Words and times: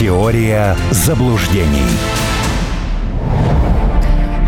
Теория 0.00 0.78
заблуждений. 0.92 1.84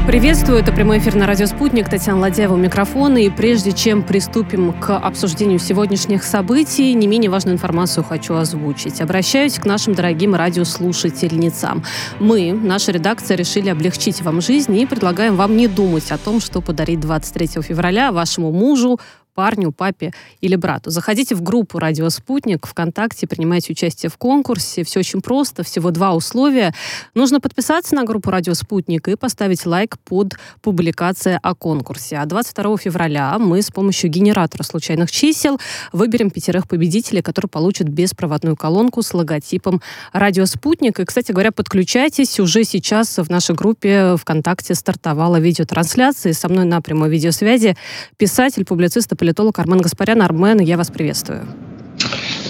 Приветствую, 0.07 0.59
это 0.59 0.73
прямой 0.73 0.97
эфир 0.97 1.15
на 1.15 1.27
радио 1.27 1.45
«Спутник». 1.45 1.91
Татьяна 1.91 2.21
Ладяева 2.21 2.55
у 2.55 2.57
микрофона. 2.57 3.19
И 3.19 3.29
прежде 3.29 3.73
чем 3.73 4.03
приступим 4.03 4.73
к 4.73 4.97
обсуждению 4.97 5.59
сегодняшних 5.59 6.25
событий, 6.25 6.95
не 6.95 7.07
менее 7.07 7.31
важную 7.31 7.57
информацию 7.57 8.03
хочу 8.03 8.35
озвучить. 8.35 9.03
Обращаюсь 9.03 9.59
к 9.59 9.67
нашим 9.67 9.93
дорогим 9.95 10.35
радиослушательницам. 10.35 11.85
Мы, 12.19 12.53
наша 12.53 12.93
редакция, 12.93 13.37
решили 13.37 13.69
облегчить 13.69 14.23
вам 14.23 14.41
жизнь 14.41 14.75
и 14.75 14.87
предлагаем 14.87 15.37
вам 15.37 15.55
не 15.55 15.69
думать 15.69 16.11
о 16.13 16.17
том, 16.17 16.41
что 16.41 16.63
подарить 16.63 17.01
23 17.01 17.61
февраля 17.61 18.11
вашему 18.11 18.53
мужу, 18.53 18.99
парню, 19.35 19.73
папе 19.73 20.13
или 20.41 20.57
брату. 20.57 20.91
Заходите 20.91 21.35
в 21.35 21.43
группу 21.43 21.79
«Радио 21.79 22.09
Спутник» 22.11 22.67
ВКонтакте, 22.67 23.27
принимайте 23.27 23.73
участие 23.73 24.11
в 24.11 24.17
конкурсе. 24.17 24.85
Все 24.85 25.01
очень 25.01 25.21
просто, 25.21 25.63
всего 25.63 25.91
два 25.91 26.15
условия. 26.15 26.75
Нужно 27.15 27.41
подписаться 27.41 27.95
на 27.95 28.05
группу 28.05 28.31
«Радио 28.31 28.55
Спутник» 28.55 29.09
и 29.09 29.17
поставить 29.17 29.67
лайк 29.67 29.99
под 30.05 30.35
публикацией 30.61 31.39
о 31.43 31.55
конкурсе. 31.55 32.19
А 32.19 32.27
22 32.27 32.77
февраля 32.79 33.39
мы 33.39 33.63
с 33.63 33.71
помощью 33.71 34.11
генератора 34.11 34.63
случайных 34.63 35.11
чисел 35.11 35.59
выберем 35.93 36.31
пятерых 36.31 36.69
победителей, 36.69 37.23
которые 37.23 37.49
получат 37.49 37.89
беспроводную 37.89 38.57
колонку 38.57 39.03
с 39.03 39.15
логотипом 39.15 39.81
«Радио 40.13 40.47
Спутник». 40.47 41.01
И, 41.01 41.05
кстати 41.05 41.33
говоря, 41.33 41.53
подключайтесь. 41.53 42.39
Уже 42.41 42.65
сейчас 42.65 43.19
в 43.19 43.31
нашей 43.31 43.55
группе 43.55 44.17
ВКонтакте 44.17 44.75
стартовала 44.75 45.39
видеотрансляция. 45.39 46.33
Со 46.33 46.49
мной 46.49 46.65
на 46.65 46.81
прямой 46.81 47.11
видеосвязи 47.11 47.77
писатель, 48.17 48.65
публицист 48.65 49.13
политолог 49.23 49.57
Армен 49.61 49.81
Гаспарян. 49.81 50.21
Армен, 50.21 50.59
я 50.59 50.77
вас 50.77 50.91
приветствую. 50.91 51.47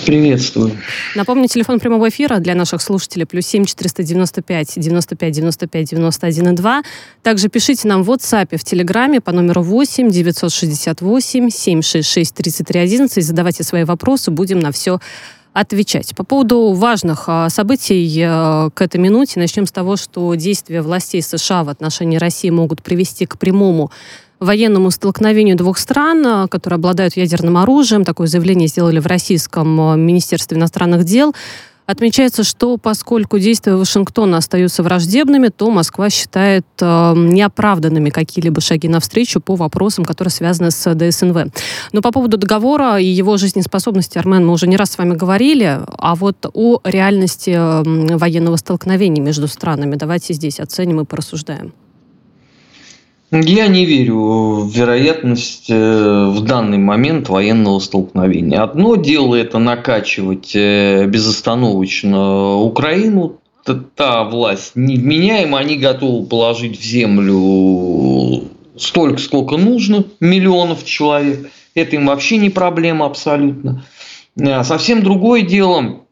Приветствую. 0.06 0.72
Напомню, 1.14 1.46
телефон 1.46 1.78
прямого 1.80 2.08
эфира 2.08 2.38
для 2.38 2.54
наших 2.54 2.80
слушателей 2.80 3.26
плюс 3.26 3.44
7 3.44 3.66
495 3.66 4.72
95 4.76 5.32
95 5.32 5.84
91 5.90 6.48
и 6.48 6.56
2. 6.56 6.82
Также 7.22 7.48
пишите 7.50 7.88
нам 7.88 8.02
в 8.02 8.10
WhatsApp, 8.10 8.56
в 8.56 8.64
Телеграме 8.64 9.20
по 9.20 9.32
номеру 9.32 9.62
8 9.62 10.10
968 10.10 11.50
766 11.50 12.34
33 12.34 12.80
11 12.80 13.22
задавайте 13.22 13.64
свои 13.64 13.84
вопросы, 13.84 14.30
будем 14.30 14.58
на 14.58 14.72
все 14.72 14.98
отвечать. 15.52 16.16
По 16.16 16.24
поводу 16.24 16.72
важных 16.72 17.24
а, 17.26 17.50
событий 17.50 18.18
э, 18.18 18.70
к 18.72 18.80
этой 18.80 18.98
минуте 18.98 19.38
начнем 19.38 19.66
с 19.66 19.72
того, 19.72 19.96
что 19.96 20.34
действия 20.34 20.80
властей 20.80 21.20
США 21.20 21.64
в 21.64 21.68
отношении 21.68 22.16
России 22.16 22.48
могут 22.48 22.82
привести 22.82 23.26
к 23.26 23.38
прямому 23.38 23.90
военному 24.44 24.90
столкновению 24.90 25.56
двух 25.56 25.78
стран, 25.78 26.26
э, 26.26 26.48
которые 26.48 26.76
обладают 26.76 27.16
ядерным 27.16 27.56
оружием. 27.56 28.04
Такое 28.04 28.26
заявление 28.26 28.68
сделали 28.68 28.98
в 28.98 29.06
Российском 29.06 29.92
э, 29.92 29.96
Министерстве 29.96 30.58
иностранных 30.58 31.04
дел. 31.04 31.34
Отмечается, 31.84 32.44
что 32.44 32.78
поскольку 32.78 33.38
действия 33.38 33.74
Вашингтона 33.74 34.36
остаются 34.36 34.82
враждебными, 34.84 35.48
то 35.48 35.70
Москва 35.70 36.10
считает 36.10 36.64
э, 36.80 37.12
неоправданными 37.16 38.10
какие-либо 38.10 38.60
шаги 38.60 38.88
навстречу 38.88 39.40
по 39.40 39.56
вопросам, 39.56 40.04
которые 40.04 40.30
связаны 40.30 40.70
с 40.70 40.94
ДСНВ. 40.94 41.52
Но 41.92 42.00
по 42.00 42.12
поводу 42.12 42.36
договора 42.36 42.98
и 42.98 43.06
его 43.06 43.36
жизнеспособности, 43.36 44.16
Армен, 44.16 44.46
мы 44.46 44.52
уже 44.52 44.68
не 44.68 44.76
раз 44.76 44.92
с 44.92 44.98
вами 44.98 45.14
говорили, 45.14 45.80
а 45.98 46.14
вот 46.14 46.46
о 46.54 46.80
реальности 46.84 47.50
э, 47.50 48.16
военного 48.16 48.56
столкновения 48.56 49.22
между 49.22 49.48
странами 49.48 49.96
давайте 49.96 50.34
здесь 50.34 50.60
оценим 50.60 51.00
и 51.00 51.04
порассуждаем. 51.04 51.72
Я 53.34 53.68
не 53.68 53.86
верю 53.86 54.60
в 54.60 54.70
вероятность 54.70 55.70
э, 55.70 56.26
в 56.26 56.42
данный 56.42 56.76
момент 56.76 57.30
военного 57.30 57.78
столкновения. 57.78 58.62
Одно 58.62 58.96
дело 58.96 59.34
это 59.34 59.58
накачивать 59.58 60.54
э, 60.54 61.06
безостановочно 61.06 62.56
Украину, 62.56 63.38
та 63.94 64.24
власть 64.24 64.72
невменяема, 64.74 65.60
они 65.60 65.76
готовы 65.76 66.26
положить 66.26 66.78
в 66.78 66.82
землю 66.82 68.50
столько, 68.76 69.18
сколько 69.18 69.56
нужно, 69.56 70.04
миллионов 70.20 70.84
человек. 70.84 71.50
Это 71.74 71.96
им 71.96 72.06
вообще 72.06 72.36
не 72.36 72.50
проблема 72.50 73.06
абсолютно. 73.06 73.82
А 74.38 74.62
совсем 74.62 75.02
другое 75.02 75.40
дело 75.40 76.02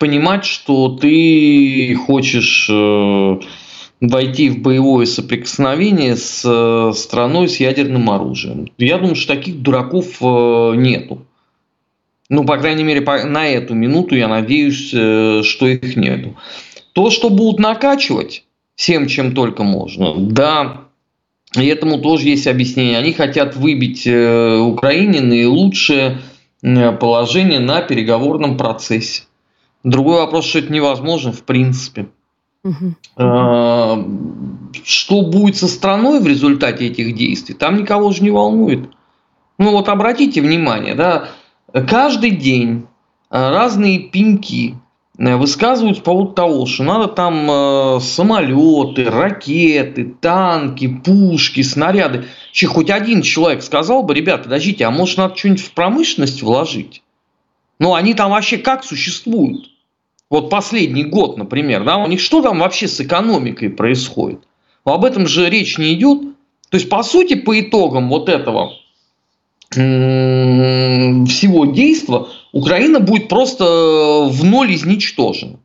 понимать, 0.00 0.46
что 0.46 0.96
ты 0.96 1.94
хочешь 2.06 2.68
э, 2.70 3.40
войти 4.00 4.48
в 4.48 4.62
боевое 4.62 5.06
соприкосновение 5.06 6.16
с 6.16 6.42
э, 6.44 6.92
страной 6.94 7.48
с 7.48 7.58
ядерным 7.58 8.10
оружием. 8.10 8.70
Я 8.78 8.98
думаю, 8.98 9.16
что 9.16 9.34
таких 9.34 9.60
дураков 9.60 10.18
э, 10.20 10.72
нету. 10.76 11.26
Ну, 12.28 12.44
по 12.44 12.58
крайней 12.58 12.84
мере, 12.84 13.00
на 13.00 13.48
эту 13.48 13.74
минуту 13.74 14.14
я 14.14 14.28
надеюсь, 14.28 14.90
э, 14.92 15.42
что 15.42 15.66
их 15.66 15.96
нету. 15.96 16.36
То, 16.92 17.10
что 17.10 17.30
будут 17.30 17.58
накачивать 17.58 18.44
всем, 18.74 19.08
чем 19.08 19.34
только 19.34 19.64
можно, 19.64 20.14
да, 20.16 20.82
и 21.56 21.66
этому 21.66 21.98
тоже 21.98 22.28
есть 22.28 22.46
объяснение. 22.46 22.98
Они 22.98 23.12
хотят 23.12 23.56
выбить 23.56 24.06
Украине 24.06 25.20
наилучшее 25.20 26.18
положение 26.60 27.58
на 27.58 27.80
переговорном 27.80 28.56
процессе. 28.58 29.22
Другой 29.82 30.18
вопрос, 30.18 30.44
что 30.44 30.58
это 30.58 30.72
невозможно 30.72 31.32
в 31.32 31.42
принципе. 31.44 32.08
Угу. 32.64 32.94
Что 34.84 35.22
будет 35.22 35.56
со 35.56 35.68
страной 35.68 36.20
в 36.20 36.26
результате 36.26 36.86
этих 36.88 37.14
действий, 37.14 37.54
там 37.54 37.76
никого 37.76 38.10
же 38.10 38.22
не 38.22 38.30
волнует. 38.30 38.90
Ну 39.58 39.72
вот 39.72 39.88
обратите 39.88 40.40
внимание, 40.40 40.94
да, 40.94 41.30
каждый 41.72 42.30
день 42.30 42.86
а, 43.30 43.50
разные 43.50 43.98
пеньки 43.98 44.76
э, 45.18 45.36
высказывают 45.36 45.98
по 45.98 46.12
поводу 46.12 46.32
того, 46.32 46.66
что 46.66 46.84
надо 46.84 47.08
там 47.08 47.50
э, 47.50 48.00
самолеты, 48.00 49.04
ракеты, 49.04 50.14
танки, 50.20 50.88
пушки, 50.88 51.62
снаряды. 51.62 52.26
Че, 52.52 52.68
хоть 52.68 52.90
один 52.90 53.22
человек 53.22 53.62
сказал 53.62 54.02
бы, 54.02 54.14
ребята, 54.14 54.44
подождите, 54.44 54.86
а 54.86 54.90
может 54.90 55.18
надо 55.18 55.36
что-нибудь 55.36 55.62
в 55.62 55.72
промышленность 55.72 56.42
вложить? 56.42 57.02
Ну, 57.78 57.94
они 57.94 58.14
там 58.14 58.30
вообще 58.30 58.58
как 58.58 58.84
существуют? 58.84 59.66
Вот 60.30 60.50
последний 60.50 61.04
год, 61.04 61.38
например, 61.38 61.84
да, 61.84 61.96
у 61.96 62.06
них 62.06 62.20
что 62.20 62.42
там 62.42 62.58
вообще 62.58 62.88
с 62.88 63.00
экономикой 63.00 63.70
происходит? 63.70 64.40
Об 64.84 65.04
этом 65.04 65.26
же 65.26 65.48
речь 65.48 65.78
не 65.78 65.94
идет. 65.94 66.20
То 66.70 66.76
есть, 66.76 66.88
по 66.88 67.02
сути, 67.02 67.34
по 67.34 67.58
итогам 67.58 68.08
вот 68.08 68.28
этого 68.28 68.72
всего 69.70 71.66
действия 71.66 72.24
Украина 72.52 73.00
будет 73.00 73.28
просто 73.28 73.64
в 74.30 74.44
ноль 74.44 74.74
изничтожена. 74.74 75.58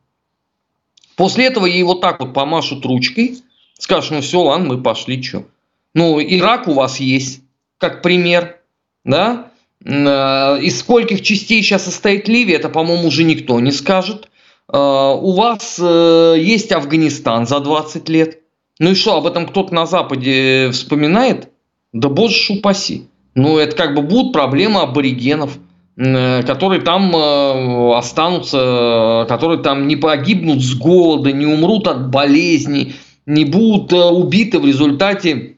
После 1.16 1.46
этого 1.46 1.66
ей 1.66 1.84
вот 1.84 2.02
так 2.02 2.20
вот 2.20 2.34
помашут 2.34 2.86
ручкой, 2.86 3.38
скажут, 3.78 4.12
ну 4.12 4.22
все, 4.22 4.42
ладно, 4.42 4.76
мы 4.76 4.82
пошли, 4.82 5.22
что. 5.22 5.46
Ну, 5.94 6.20
Ирак 6.20 6.68
у 6.68 6.74
вас 6.74 7.00
есть, 7.00 7.42
как 7.78 8.02
пример, 8.02 8.60
да? 9.06 9.52
Э, 9.86 10.60
из 10.60 10.80
скольких 10.80 11.22
частей 11.22 11.62
сейчас 11.62 11.86
состоит 11.86 12.28
Ливия, 12.28 12.56
это, 12.56 12.70
по-моему, 12.70 13.08
уже 13.08 13.24
никто 13.24 13.60
не 13.60 13.72
скажет. 13.72 14.28
А, 14.72 15.14
у 15.14 15.34
вас 15.34 15.80
э, 15.82 16.36
есть 16.40 16.72
Афганистан 16.72 17.46
за 17.48 17.60
20 17.60 18.10
лет. 18.10 18.40
Ну 18.80 18.92
и 18.92 18.96
что, 18.96 19.18
об 19.18 19.28
этом 19.28 19.48
кто-то 19.48 19.74
на 19.74 19.86
Западе 19.86 20.70
вспоминает? 20.72 21.50
Да 21.92 22.10
боже 22.10 22.54
упаси. 22.54 23.08
Ну, 23.36 23.58
это 23.58 23.76
как 23.76 23.96
бы 23.96 24.02
будут 24.02 24.34
проблемы 24.34 24.82
аборигенов, 24.82 25.58
э, 25.98 26.44
которые 26.44 26.82
там 26.82 27.16
э, 27.16 27.96
останутся, 27.96 29.26
которые 29.28 29.62
там 29.62 29.88
не 29.88 29.96
погибнут 29.96 30.62
с 30.62 30.76
голода, 30.76 31.32
не 31.32 31.46
умрут 31.46 31.88
от 31.88 32.10
болезней, 32.10 32.96
не 33.26 33.46
будут 33.46 33.94
убиты 33.94 34.60
в 34.60 34.66
результате 34.66 35.58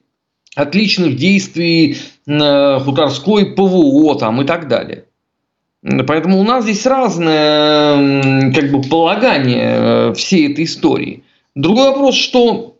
отличных 0.55 1.17
действий 1.17 1.97
хуторской 2.25 3.53
ПВО 3.53 4.15
там, 4.15 4.41
и 4.41 4.45
так 4.45 4.67
далее. 4.67 5.05
Поэтому 6.07 6.39
у 6.39 6.43
нас 6.43 6.63
здесь 6.63 6.85
разное 6.85 8.51
как 8.51 8.71
бы, 8.71 8.81
полагание 8.81 9.75
э, 9.77 10.13
всей 10.15 10.51
этой 10.51 10.63
истории. 10.63 11.23
Другой 11.53 11.89
вопрос, 11.89 12.15
что 12.15 12.75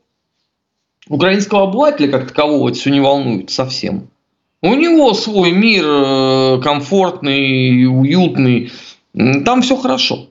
украинского 1.08 1.64
обывателя 1.64 2.08
как 2.10 2.30
такового 2.30 2.70
это 2.70 2.80
все 2.80 2.90
не 2.90 3.00
волнует 3.00 3.52
совсем. 3.52 4.08
У 4.64 4.74
него 4.74 5.14
свой 5.14 5.52
мир 5.52 5.86
э, 5.86 6.62
комфортный, 6.64 7.86
уютный, 7.86 8.72
там 9.14 9.62
все 9.62 9.76
хорошо. 9.76 10.30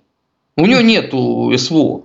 У 0.56 0.66
него 0.66 0.80
нету 0.80 1.52
СВО. 1.56 2.02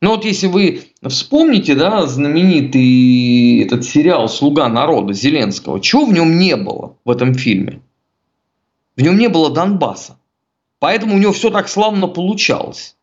Но 0.00 0.10
вот 0.10 0.24
если 0.24 0.46
вы 0.46 0.82
вспомните, 1.06 1.74
да, 1.74 2.06
знаменитый 2.06 3.62
этот 3.62 3.84
сериал 3.84 4.28
«Слуга 4.30 4.68
народа» 4.68 5.12
Зеленского, 5.12 5.80
чего 5.80 6.06
в 6.06 6.12
нем 6.12 6.38
не 6.38 6.56
было 6.56 6.94
в 7.04 7.10
этом 7.10 7.34
фильме? 7.34 7.80
В 8.96 9.00
нем 9.02 9.18
не 9.18 9.28
было 9.28 9.50
Донбасса. 9.50 10.18
Поэтому 10.78 11.14
у 11.14 11.18
него 11.18 11.32
все 11.32 11.50
так 11.50 11.68
славно 11.68 12.06
получалось. 12.06 12.96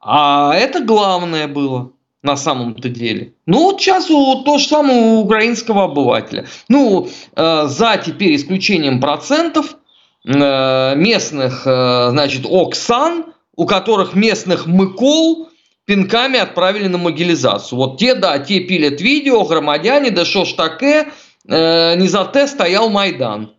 А 0.00 0.54
это 0.54 0.80
главное 0.80 1.48
было 1.48 1.92
на 2.22 2.36
самом-то 2.36 2.88
деле. 2.88 3.34
Ну, 3.46 3.62
вот 3.64 3.80
сейчас 3.80 4.10
у, 4.10 4.42
то 4.42 4.58
же 4.58 4.66
самое 4.66 5.00
у 5.00 5.20
украинского 5.20 5.84
обывателя. 5.84 6.46
Ну, 6.68 7.08
э, 7.34 7.66
за 7.66 7.96
теперь 8.04 8.34
исключением 8.34 9.00
процентов 9.00 9.76
э, 10.24 10.94
местных, 10.96 11.66
э, 11.66 12.08
значит, 12.10 12.46
Оксан 12.48 13.26
у 13.56 13.66
которых 13.66 14.14
местных 14.14 14.66
мыкол 14.66 15.48
пинками 15.86 16.38
отправили 16.38 16.88
на 16.88 16.98
могилизацию. 16.98 17.78
Вот 17.78 17.98
те, 17.98 18.14
да, 18.14 18.38
те 18.38 18.60
пилят 18.60 19.00
видео, 19.00 19.44
громадяне, 19.44 20.10
да 20.10 20.24
шо 20.24 20.44
ж 20.44 20.52
таке, 20.54 21.08
э, 21.48 21.96
не 21.96 22.08
за 22.08 22.30
те 22.32 22.46
стоял 22.46 22.90
Майдан. 22.90 23.55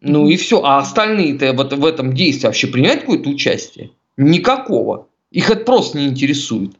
Ну 0.00 0.28
и 0.28 0.36
все. 0.36 0.62
А 0.62 0.78
остальные-то 0.78 1.52
в, 1.52 1.76
в 1.76 1.84
этом 1.84 2.14
действии 2.14 2.46
вообще 2.46 2.66
принимают 2.66 3.02
какое-то 3.02 3.28
участие? 3.30 3.90
Никакого. 4.16 5.08
Их 5.30 5.50
это 5.50 5.64
просто 5.64 5.98
не 5.98 6.06
интересует. 6.06 6.72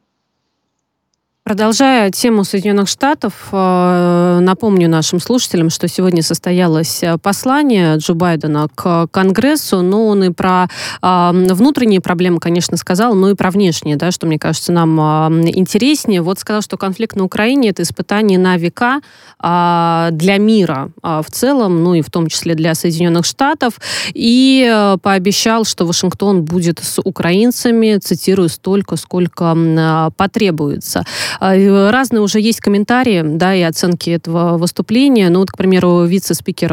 Продолжая 1.50 2.12
тему 2.12 2.44
Соединенных 2.44 2.86
Штатов, 2.86 3.48
э, 3.50 4.38
напомню 4.40 4.88
нашим 4.88 5.18
слушателям, 5.18 5.68
что 5.68 5.88
сегодня 5.88 6.22
состоялось 6.22 7.02
э, 7.02 7.18
послание 7.18 7.96
Джо 7.96 8.14
Байдена 8.14 8.68
к 8.72 9.08
Конгрессу, 9.10 9.82
но 9.82 10.06
он 10.06 10.22
и 10.22 10.30
про 10.30 10.68
э, 11.02 11.30
внутренние 11.32 12.00
проблемы, 12.00 12.38
конечно, 12.38 12.76
сказал, 12.76 13.16
но 13.16 13.30
и 13.30 13.34
про 13.34 13.50
внешние, 13.50 13.96
да, 13.96 14.12
что, 14.12 14.28
мне 14.28 14.38
кажется, 14.38 14.70
нам 14.70 15.40
интереснее. 15.48 16.22
Вот 16.22 16.38
сказал, 16.38 16.62
что 16.62 16.76
конфликт 16.76 17.16
на 17.16 17.24
Украине– 17.24 17.70
это 17.70 17.82
испытание 17.82 18.38
на 18.38 18.56
века 18.56 19.00
для 19.42 20.36
мира 20.38 20.92
в 21.02 21.24
целом, 21.30 21.82
ну 21.82 21.94
и 21.94 22.02
в 22.02 22.10
том 22.10 22.26
числе 22.26 22.54
для 22.54 22.74
Соединенных 22.74 23.24
Штатов, 23.24 23.80
и 24.12 24.94
пообещал, 25.02 25.64
что 25.64 25.86
Вашингтон 25.86 26.44
будет 26.44 26.78
с 26.78 27.00
украинцами, 27.02 27.96
цитирую, 27.96 28.50
столько, 28.50 28.96
сколько 28.96 30.12
потребуется. 30.16 31.04
А, 31.40 31.90
разные 31.90 32.20
уже 32.20 32.38
есть 32.38 32.60
комментарии, 32.60 33.22
да, 33.24 33.54
и 33.54 33.62
оценки 33.62 34.10
этого 34.10 34.58
выступления. 34.58 35.30
Ну 35.30 35.40
вот, 35.40 35.50
к 35.50 35.56
примеру, 35.56 36.04
вице-спикер 36.04 36.68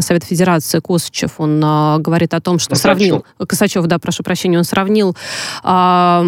Совета 0.00 0.26
Федерации 0.26 0.78
Косачев, 0.78 1.32
он 1.38 1.60
а, 1.64 1.98
говорит 1.98 2.32
о 2.32 2.40
том, 2.40 2.58
что 2.60 2.70
Косачев. 2.70 2.82
сравнил... 2.82 3.24
Косачев, 3.46 3.84
да, 3.86 3.98
прошу 3.98 4.22
прощения, 4.22 4.58
он 4.58 4.64
сравнил 4.64 5.16
а, 5.64 6.24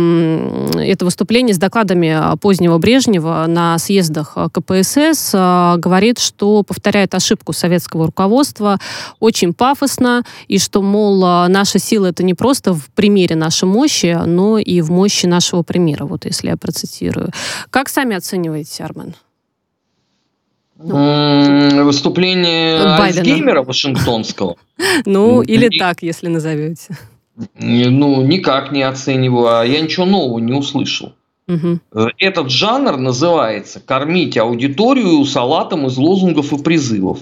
это 0.77 1.05
выступление 1.05 1.55
с 1.55 1.59
докладами 1.59 2.37
позднего 2.39 2.79
Брежнева 2.79 3.45
на 3.47 3.79
съездах 3.79 4.37
КПСС. 4.53 5.33
Говорит, 5.33 6.19
что 6.19 6.65
повторяет 6.65 7.15
ошибку 7.15 7.53
советского 7.53 8.07
руководства 8.07 8.79
очень 9.21 9.55
пафосно, 9.55 10.25
и 10.49 10.59
что, 10.59 10.83
мол, 10.83 11.21
наша 11.49 11.79
сила 11.79 12.07
это 12.07 12.25
не 12.25 12.35
просто 12.35 12.75
в 12.75 12.89
примере 12.95 13.37
нашей 13.37 13.67
мощи, 13.67 14.19
но 14.27 14.59
и 14.59 14.81
в 14.81 14.91
мощи 14.91 15.27
нашего 15.27 15.63
примера, 15.63 16.05
вот 16.05 16.25
если 16.25 16.49
я 16.49 16.57
процитирую. 16.57 17.31
Как 17.71 17.89
сами 17.89 18.17
оцениваете, 18.17 18.85
Армен? 18.85 19.15
Ну. 20.79 21.85
Выступление 21.85 22.79
Альцгеймера 22.79 23.63
Вашингтонского. 23.63 24.57
Ну, 25.05 25.43
или 25.43 25.77
так, 25.77 26.03
если 26.03 26.29
назовете. 26.29 26.97
Ну, 27.59 28.23
никак 28.23 28.71
не 28.71 28.83
оцениваю, 28.85 29.59
а 29.59 29.67
я 29.67 29.81
ничего 29.81 30.07
нового 30.07 30.39
не 30.39 30.53
услышал. 30.53 31.15
Этот 32.19 32.51
жанр 32.51 32.97
называется 32.97 33.81
«Кормить 33.81 34.37
аудиторию 34.39 35.25
салатом 35.25 35.87
из 35.87 35.97
лозунгов 35.97 36.53
и 36.53 36.59
призывов». 36.63 37.21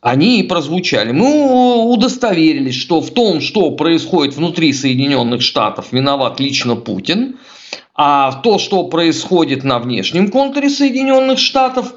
Они 0.00 0.40
и 0.40 0.42
прозвучали. 0.42 1.12
Мы 1.12 1.92
удостоверились, 1.92 2.74
что 2.74 3.00
в 3.00 3.10
том, 3.10 3.40
что 3.40 3.70
происходит 3.72 4.34
внутри 4.34 4.72
Соединенных 4.72 5.42
Штатов, 5.42 5.92
виноват 5.92 6.40
лично 6.40 6.74
Путин– 6.74 7.36
а 8.00 8.30
то, 8.42 8.58
что 8.58 8.84
происходит 8.84 9.64
на 9.64 9.80
внешнем 9.80 10.30
контуре 10.30 10.70
Соединенных 10.70 11.40
Штатов, 11.40 11.94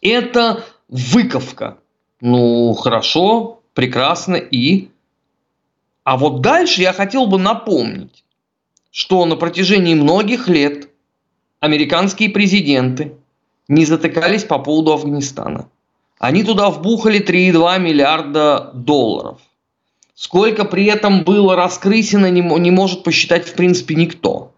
это 0.00 0.64
выковка. 0.88 1.76
Ну, 2.22 2.72
хорошо, 2.72 3.60
прекрасно 3.74 4.36
и... 4.36 4.88
А 6.04 6.16
вот 6.16 6.40
дальше 6.40 6.80
я 6.80 6.94
хотел 6.94 7.26
бы 7.26 7.38
напомнить, 7.38 8.24
что 8.90 9.26
на 9.26 9.36
протяжении 9.36 9.94
многих 9.94 10.48
лет 10.48 10.88
американские 11.60 12.30
президенты 12.30 13.12
не 13.68 13.84
затыкались 13.84 14.44
по 14.44 14.58
поводу 14.58 14.94
Афганистана. 14.94 15.68
Они 16.18 16.42
туда 16.44 16.70
вбухали 16.70 17.20
3,2 17.20 17.78
миллиарда 17.78 18.70
долларов. 18.72 19.38
Сколько 20.14 20.64
при 20.64 20.86
этом 20.86 21.24
было 21.24 21.56
раскрысено, 21.56 22.30
не, 22.30 22.40
не 22.40 22.70
может 22.70 23.04
посчитать 23.04 23.46
в 23.46 23.54
принципе 23.54 23.94
никто. 23.94 24.49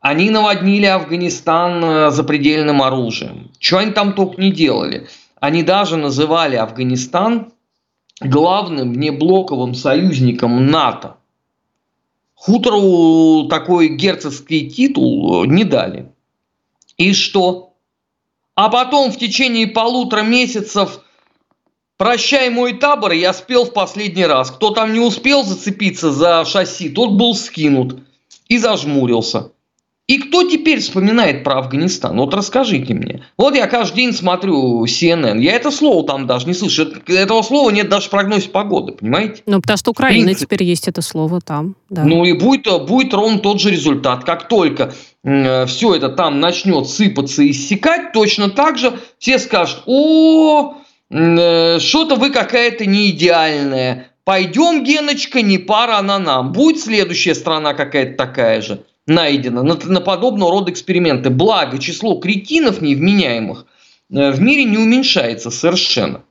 Они 0.00 0.30
наводнили 0.30 0.86
Афганистан 0.86 1.84
э, 1.84 2.10
запредельным 2.10 2.82
оружием. 2.82 3.50
Что 3.58 3.78
они 3.78 3.90
там 3.90 4.12
только 4.12 4.40
не 4.40 4.52
делали. 4.52 5.08
Они 5.40 5.62
даже 5.62 5.96
называли 5.96 6.56
Афганистан 6.56 7.52
главным 8.20 8.92
внеблоковым 8.92 9.74
союзником 9.74 10.66
НАТО. 10.66 11.16
Хутору 12.34 13.48
такой 13.48 13.88
герцогский 13.88 14.70
титул 14.70 15.42
э, 15.42 15.46
не 15.48 15.64
дали. 15.64 16.12
И 16.96 17.12
что? 17.12 17.74
А 18.54 18.68
потом 18.68 19.10
в 19.10 19.18
течение 19.18 19.66
полутора 19.66 20.22
месяцев 20.22 21.00
«Прощай 21.96 22.50
мой 22.50 22.74
табор» 22.74 23.10
я 23.10 23.32
спел 23.32 23.64
в 23.64 23.72
последний 23.72 24.26
раз. 24.26 24.52
Кто 24.52 24.70
там 24.70 24.92
не 24.92 25.00
успел 25.00 25.42
зацепиться 25.42 26.12
за 26.12 26.44
шасси, 26.44 26.88
тот 26.88 27.14
был 27.14 27.34
скинут 27.34 28.00
и 28.48 28.58
зажмурился. 28.58 29.50
И 30.08 30.16
кто 30.16 30.42
теперь 30.48 30.80
вспоминает 30.80 31.44
про 31.44 31.58
Афганистан? 31.58 32.16
Вот 32.16 32.32
расскажите 32.32 32.94
мне. 32.94 33.22
Вот 33.36 33.54
я 33.54 33.66
каждый 33.66 33.96
день 33.96 34.14
смотрю 34.14 34.82
CNN. 34.86 35.38
Я 35.38 35.52
это 35.52 35.70
слово 35.70 36.06
там 36.06 36.26
даже 36.26 36.46
не 36.46 36.54
слышу. 36.54 36.88
Этого 37.06 37.42
слова 37.42 37.70
нет 37.70 37.90
даже 37.90 38.06
в 38.06 38.10
прогнозе 38.10 38.48
погоды, 38.48 38.92
понимаете? 38.92 39.42
Ну, 39.44 39.60
потому 39.60 39.76
что 39.76 39.90
Украина 39.90 40.34
теперь 40.34 40.62
есть 40.62 40.88
это 40.88 41.02
слово 41.02 41.42
там. 41.42 41.76
Да. 41.90 42.04
Ну, 42.04 42.24
и 42.24 42.32
будет, 42.32 42.86
будет 42.86 43.12
ровно 43.12 43.38
тот 43.38 43.60
же 43.60 43.70
результат. 43.70 44.24
Как 44.24 44.48
только 44.48 44.94
э, 45.24 45.66
все 45.66 45.94
это 45.94 46.08
там 46.08 46.40
начнет 46.40 46.88
сыпаться 46.88 47.42
и 47.42 47.50
иссякать, 47.50 48.12
точно 48.14 48.48
так 48.48 48.78
же 48.78 48.98
все 49.18 49.38
скажут, 49.38 49.82
о, 49.84 50.76
э, 51.10 51.78
что-то 51.80 52.16
вы 52.16 52.30
какая-то 52.30 52.86
не 52.86 53.10
идеальная. 53.10 54.06
Пойдем, 54.24 54.84
Геночка, 54.84 55.42
не 55.42 55.58
пара 55.58 55.98
она 55.98 56.18
нам. 56.18 56.52
Будет 56.52 56.80
следующая 56.80 57.34
страна 57.34 57.74
какая-то 57.74 58.16
такая 58.16 58.62
же 58.62 58.84
найдено 59.08 59.62
на, 59.62 59.76
на 59.82 60.00
подобного 60.00 60.52
рода 60.52 60.70
эксперименты. 60.70 61.30
Благо, 61.30 61.78
число 61.78 62.16
кретинов 62.16 62.80
невменяемых 62.80 63.66
э, 64.10 64.30
в 64.30 64.40
мире 64.40 64.64
не 64.64 64.78
уменьшается 64.78 65.50
совершенно. 65.50 66.22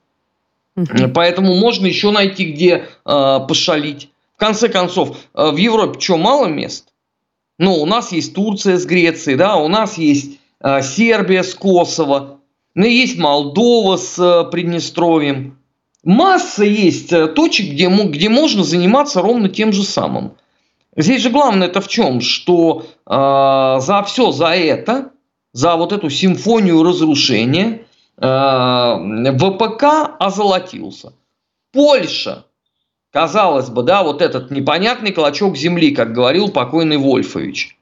Угу. 0.76 1.10
Поэтому 1.14 1.56
можно 1.56 1.88
еще 1.88 2.12
найти, 2.12 2.46
где 2.52 2.86
э, 3.06 3.40
пошалить. 3.48 4.10
В 4.36 4.40
конце 4.40 4.70
концов, 4.70 5.18
э, 5.34 5.52
в 5.52 5.58
Европе 5.58 6.00
что, 6.00 6.18
мало 6.18 6.46
мест? 6.46 6.90
Ну, 7.58 7.74
у 7.74 7.86
нас 7.88 8.12
есть 8.12 8.36
Турция 8.36 8.78
с 8.78 8.86
Грецией, 8.86 9.38
да, 9.38 9.56
у 9.56 9.68
нас 9.68 9.98
есть 9.98 10.40
э, 10.62 10.82
Сербия 10.84 11.44
с 11.44 11.56
Косово, 11.56 12.38
ну, 12.76 12.86
есть 12.86 13.18
Молдова 13.18 13.98
с 13.98 14.20
э, 14.20 14.52
Приднестровьем. 14.52 15.58
Масса 16.04 16.64
есть 16.64 17.12
э, 17.12 17.26
точек, 17.26 17.72
где, 17.72 17.88
где 17.88 18.30
можно 18.30 18.64
заниматься 18.64 19.22
ровно 19.22 19.50
тем 19.50 19.74
же 19.74 19.84
самым. 19.84 20.34
Здесь 20.98 21.22
же 21.22 21.30
главное 21.30 21.68
это 21.68 21.80
в 21.80 21.88
чем? 21.88 22.22
Что 22.22 22.88
э, 23.06 23.12
за 23.80 24.04
все 24.08 24.32
за 24.32 24.48
это, 24.48 25.12
за 25.54 25.76
вот 25.76 25.94
эту 25.94 26.10
симфонию 26.10 26.82
разрушения 26.82 27.86
э, 28.18 29.34
ВПК 29.38 29.84
озолотился. 30.20 31.14
Польша, 31.72 32.46
казалось 33.12 33.70
бы, 33.70 33.84
да, 33.84 34.02
вот 34.02 34.24
этот 34.24 34.50
непонятный 34.50 35.12
клочок 35.12 35.56
земли, 35.56 35.92
как 35.92 36.14
говорил 36.14 36.50
покойный 36.50 36.98
Вольфович. 36.98 37.78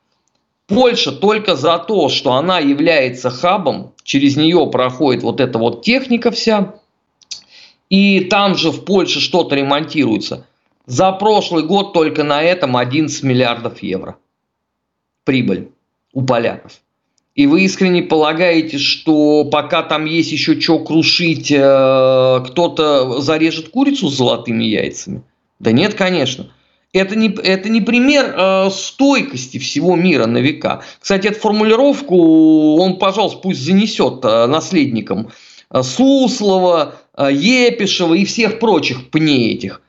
Польша 0.68 1.14
только 1.14 1.56
за 1.56 1.78
то, 1.78 2.10
что 2.10 2.34
она 2.34 2.60
является 2.60 3.30
хабом, 3.30 3.94
через 4.04 4.36
нее 4.36 4.68
проходит 4.70 5.24
вот 5.24 5.40
эта 5.40 5.58
вот 5.58 5.84
техника 5.84 6.32
вся, 6.32 6.76
и 7.90 8.26
там 8.26 8.56
же 8.58 8.72
в 8.72 8.84
Польше 8.84 9.22
что-то 9.22 9.56
ремонтируется– 9.56 10.46
за 10.86 11.12
прошлый 11.12 11.64
год 11.64 11.94
только 11.94 12.24
на 12.24 12.42
этом 12.42 12.78
11 12.78 13.24
миллиардов 13.24 13.82
евро. 13.82 14.18
Прибыль 15.24 15.70
у 16.14 16.22
поляков. 16.22 16.74
И 17.36 17.48
вы 17.48 17.64
искренне 17.64 18.02
полагаете, 18.02 18.78
что 18.78 19.44
пока 19.44 19.84
там 19.84 20.06
есть 20.06 20.32
еще 20.32 20.60
что 20.60 20.80
крушить, 20.80 21.52
э, 21.52 22.44
кто-то 22.48 23.20
зарежет 23.20 23.70
курицу 23.70 24.08
с 24.08 24.16
золотыми 24.16 24.64
яйцами? 24.64 25.22
Да 25.60 25.74
нет, 25.74 25.96
конечно. 25.96 26.52
Это 26.94 27.18
не, 27.18 27.28
это 27.28 27.68
не 27.68 27.82
пример 27.82 28.34
э, 28.38 28.70
стойкости 28.72 29.58
всего 29.58 29.98
мира 29.98 30.28
на 30.28 30.38
века. 30.38 30.84
Кстати, 31.02 31.28
эту 31.28 31.42
формулировку 31.42 32.78
он, 32.78 33.00
пожалуйста, 33.00 33.40
пусть 33.40 33.60
занесет 33.60 34.24
э, 34.24 34.46
наследникам 34.46 35.32
Суслова, 35.82 36.96
Епишева 37.18 38.14
и 38.14 38.24
всех 38.24 38.60
прочих 38.60 39.10
пней 39.10 39.56
этих. 39.56 39.82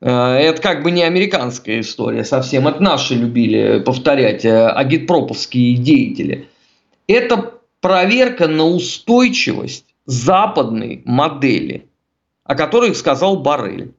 Э, 0.00 0.36
это 0.36 0.62
как 0.62 0.82
бы 0.82 0.90
не 0.90 1.02
американская 1.02 1.80
история 1.80 2.24
совсем. 2.24 2.68
Это 2.68 2.82
наши 2.82 3.14
любили 3.14 3.80
повторять, 3.80 4.44
э, 4.44 4.68
агитпроповские 4.68 5.76
деятели. 5.76 6.48
Это 7.06 7.54
проверка 7.80 8.48
на 8.48 8.64
устойчивость 8.64 9.86
западной 10.06 11.02
модели, 11.04 11.86
о 12.44 12.54
которой 12.54 12.94
сказал 12.94 13.38
Барель. 13.38 13.92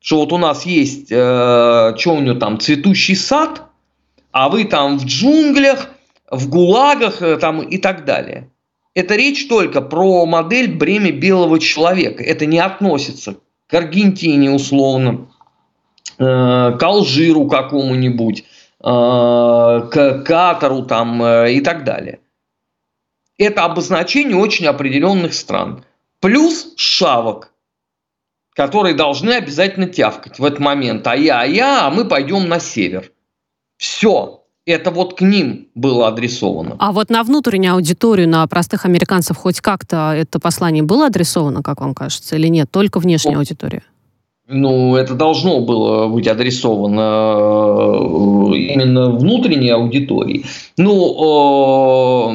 Что 0.00 0.20
вот 0.20 0.32
у 0.32 0.38
нас 0.38 0.64
есть, 0.64 1.08
э, 1.10 1.94
что 1.98 2.14
у 2.14 2.20
него 2.20 2.38
там, 2.38 2.58
цветущий 2.58 3.16
сад, 3.16 3.62
а 4.32 4.48
вы 4.48 4.64
там 4.64 4.98
в 4.98 5.04
джунглях, 5.04 5.90
в 6.30 6.48
ГУЛАГах 6.48 7.40
там, 7.40 7.60
и 7.60 7.76
так 7.76 8.04
далее. 8.04 8.48
Это 8.94 9.16
речь 9.16 9.48
только 9.48 9.80
про 9.80 10.24
модель 10.26 10.72
бремя 10.76 11.12
белого 11.12 11.58
человека. 11.58 12.22
Это 12.22 12.46
не 12.46 12.58
относится 12.58 13.36
к 13.66 13.74
Аргентине 13.74 14.50
условно, 14.50 15.28
к 16.18 16.78
Алжиру 16.82 17.46
какому-нибудь, 17.46 18.40
э, 18.40 18.82
к 18.82 20.22
Катару 20.24 20.82
там 20.82 21.24
и 21.24 21.60
так 21.60 21.84
далее. 21.84 22.20
Это 23.38 23.64
обозначение 23.64 24.36
очень 24.36 24.66
определенных 24.66 25.32
стран. 25.34 25.84
Плюс 26.20 26.74
шавок, 26.76 27.52
которые 28.54 28.94
должны 28.94 29.30
обязательно 29.32 29.86
тявкать 29.86 30.38
в 30.38 30.44
этот 30.44 30.58
момент. 30.58 31.06
А 31.06 31.16
я, 31.16 31.40
а 31.40 31.46
я, 31.46 31.86
а 31.86 31.90
мы 31.90 32.04
пойдем 32.04 32.48
на 32.48 32.60
север. 32.60 33.10
Все. 33.78 34.44
Это 34.66 34.90
вот 34.90 35.16
к 35.16 35.22
ним 35.22 35.68
было 35.74 36.08
адресовано. 36.08 36.76
А 36.78 36.92
вот 36.92 37.08
на 37.08 37.22
внутреннюю 37.24 37.74
аудиторию, 37.74 38.28
на 38.28 38.46
простых 38.46 38.84
американцев 38.84 39.36
хоть 39.38 39.60
как-то 39.62 40.12
это 40.14 40.38
послание 40.38 40.82
было 40.82 41.06
адресовано, 41.06 41.62
как 41.62 41.80
вам 41.80 41.94
кажется, 41.94 42.36
или 42.36 42.48
нет? 42.48 42.70
Только 42.70 43.00
внешняя 43.00 43.36
аудитория? 43.36 43.82
Ну, 44.52 44.96
это 44.96 45.14
должно 45.14 45.60
было 45.60 46.08
быть 46.08 46.26
адресовано 46.26 47.02
э, 48.52 48.56
именно 48.56 49.10
внутренней 49.10 49.70
аудитории. 49.70 50.44
Ну, 50.76 52.32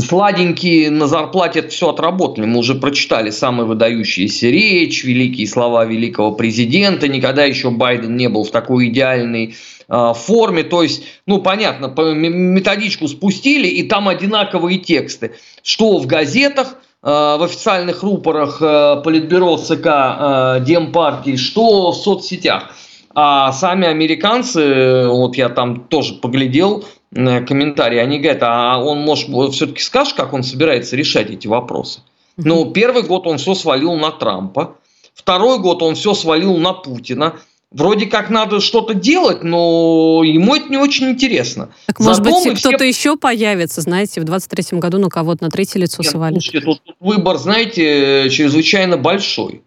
сладенькие 0.00 0.90
на 0.90 1.06
зарплате 1.06 1.68
все 1.68 1.90
отработали. 1.90 2.46
Мы 2.46 2.60
уже 2.60 2.74
прочитали 2.74 3.28
самые 3.28 3.66
выдающиеся 3.66 4.48
речь, 4.48 5.04
великие 5.04 5.46
слова 5.46 5.84
великого 5.84 6.32
президента. 6.32 7.08
Никогда 7.08 7.44
еще 7.44 7.70
Байден 7.70 8.16
не 8.16 8.30
был 8.30 8.44
в 8.44 8.50
такой 8.50 8.88
идеальной 8.88 9.54
а, 9.88 10.14
форме. 10.14 10.62
То 10.62 10.82
есть, 10.82 11.02
ну, 11.26 11.42
понятно, 11.42 11.88
методичку 11.88 13.06
спустили, 13.08 13.68
и 13.68 13.82
там 13.82 14.08
одинаковые 14.08 14.78
тексты. 14.78 15.32
Что 15.62 15.98
в 15.98 16.06
газетах, 16.06 16.78
в 17.02 17.44
официальных 17.44 18.02
рупорах 18.02 18.58
а, 18.60 18.96
Политбюро 18.96 19.56
ЦК 19.56 20.64
Демпартии, 20.64 21.36
что 21.36 21.92
в 21.92 21.96
соцсетях. 21.96 22.74
А 23.14 23.52
сами 23.52 23.86
американцы, 23.86 25.06
вот 25.08 25.36
я 25.36 25.48
там 25.48 25.84
тоже 25.88 26.14
поглядел, 26.14 26.84
комментарии, 27.12 27.98
они 27.98 28.18
говорят, 28.18 28.42
а 28.42 28.78
он, 28.78 29.00
может, 29.00 29.28
все-таки 29.54 29.80
скажет, 29.80 30.14
как 30.14 30.32
он 30.34 30.42
собирается 30.42 30.94
решать 30.94 31.30
эти 31.30 31.46
вопросы? 31.46 32.00
Ну, 32.36 32.70
первый 32.70 33.02
год 33.02 33.26
он 33.26 33.38
все 33.38 33.54
свалил 33.54 33.94
на 33.94 34.12
Трампа, 34.12 34.76
второй 35.14 35.58
год 35.58 35.82
он 35.82 35.94
все 35.94 36.14
свалил 36.14 36.56
на 36.58 36.72
Путина, 36.72 37.34
Вроде 37.70 38.06
как 38.06 38.30
надо 38.30 38.60
что-то 38.60 38.94
делать, 38.94 39.42
но 39.42 40.22
ему 40.24 40.54
это 40.54 40.70
не 40.70 40.78
очень 40.78 41.10
интересно. 41.10 41.68
Так, 41.86 42.00
может 42.00 42.24
Зато 42.24 42.42
быть, 42.44 42.58
кто-то 42.58 42.78
все... 42.78 42.88
еще 42.88 43.16
появится, 43.16 43.82
знаете, 43.82 44.22
в 44.22 44.24
23-м 44.24 44.80
году 44.80 44.98
на 44.98 45.10
кого-то 45.10 45.44
на 45.44 45.50
третье 45.50 45.78
лицо 45.78 46.02
Нет, 46.02 46.10
свалит. 46.10 46.42
Слушайте, 46.42 46.60
тут 46.64 46.80
выбор, 46.98 47.36
знаете, 47.36 48.30
чрезвычайно 48.30 48.96
большой. 48.96 49.62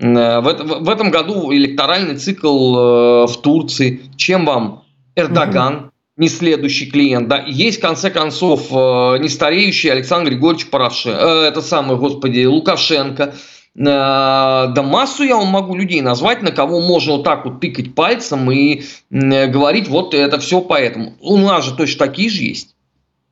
Э, 0.00 0.40
в, 0.40 0.84
в 0.84 0.88
этом 0.88 1.10
году 1.10 1.52
электоральный 1.52 2.16
цикл 2.16 2.76
э, 2.76 3.26
в 3.26 3.36
Турции. 3.42 4.00
Чем 4.16 4.46
вам 4.46 4.84
Эрдоган? 5.14 5.74
Угу 5.74 5.90
не 6.16 6.28
следующий 6.28 6.86
клиент, 6.86 7.26
да, 7.28 7.44
есть, 7.44 7.78
в 7.78 7.80
конце 7.80 8.08
концов, 8.08 8.68
э, 8.70 9.18
не 9.18 9.28
стареющий 9.28 9.90
Александр 9.90 10.30
Григорьевич 10.30 10.70
Порошенко, 10.70 11.18
это 11.18 11.60
самый, 11.60 11.96
господи, 11.96 12.44
Лукашенко, 12.44 13.34
да 13.74 14.82
массу 14.82 15.24
я 15.24 15.36
вам 15.36 15.48
могу 15.48 15.74
людей 15.74 16.00
назвать, 16.00 16.42
на 16.42 16.52
кого 16.52 16.80
можно 16.80 17.14
вот 17.14 17.24
так 17.24 17.44
вот 17.44 17.60
тыкать 17.60 17.94
пальцем 17.94 18.50
и 18.50 18.82
говорить, 19.10 19.88
вот 19.88 20.14
это 20.14 20.38
все 20.38 20.60
поэтому. 20.60 21.14
У 21.20 21.36
нас 21.38 21.64
же 21.64 21.74
точно 21.74 22.06
такие 22.06 22.30
же 22.30 22.42
есть. 22.42 22.74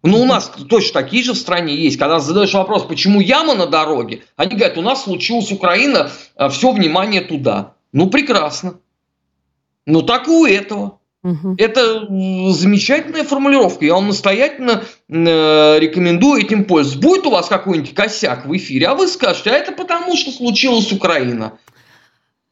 Ну, 0.04 0.20
у 0.20 0.25
нас 0.25 0.50
точно 0.68 1.00
такие 1.00 1.22
же 1.22 1.32
в 1.32 1.38
стране 1.38 1.76
есть. 1.76 1.96
Когда 1.96 2.18
задаешь 2.18 2.54
вопрос, 2.54 2.82
почему 2.82 3.20
яма 3.20 3.54
на 3.54 3.66
дороге, 3.66 4.22
они 4.37 4.56
говорят, 4.56 4.76
у 4.76 4.82
нас 4.82 5.04
случилась 5.04 5.52
Украина, 5.52 6.11
а 6.34 6.49
все 6.49 6.72
внимание 6.72 7.20
туда. 7.20 7.75
Ну, 7.92 8.11
прекрасно. 8.11 8.80
Ну, 9.87 10.02
так 10.02 10.26
и 10.26 10.30
у 10.32 10.44
этого. 10.44 10.99
Угу. 11.25 11.55
Это 11.59 12.07
замечательная 12.52 13.23
формулировка. 13.23 13.85
Я 13.85 13.95
вам 13.95 14.09
настоятельно 14.09 14.83
э, 15.09 15.79
рекомендую 15.79 16.43
этим 16.43 16.64
пользоваться. 16.64 17.00
Будет 17.00 17.26
у 17.26 17.31
вас 17.31 17.49
какой-нибудь 17.49 17.95
косяк 17.95 18.47
в 18.47 18.57
эфире, 18.57 18.88
а 18.88 18.95
вы 18.95 19.07
скажете, 19.07 19.50
а 19.50 19.55
это 19.55 19.71
потому, 19.73 20.17
что 20.17 20.33
случилась 20.33 20.91
Украина. 20.93 21.59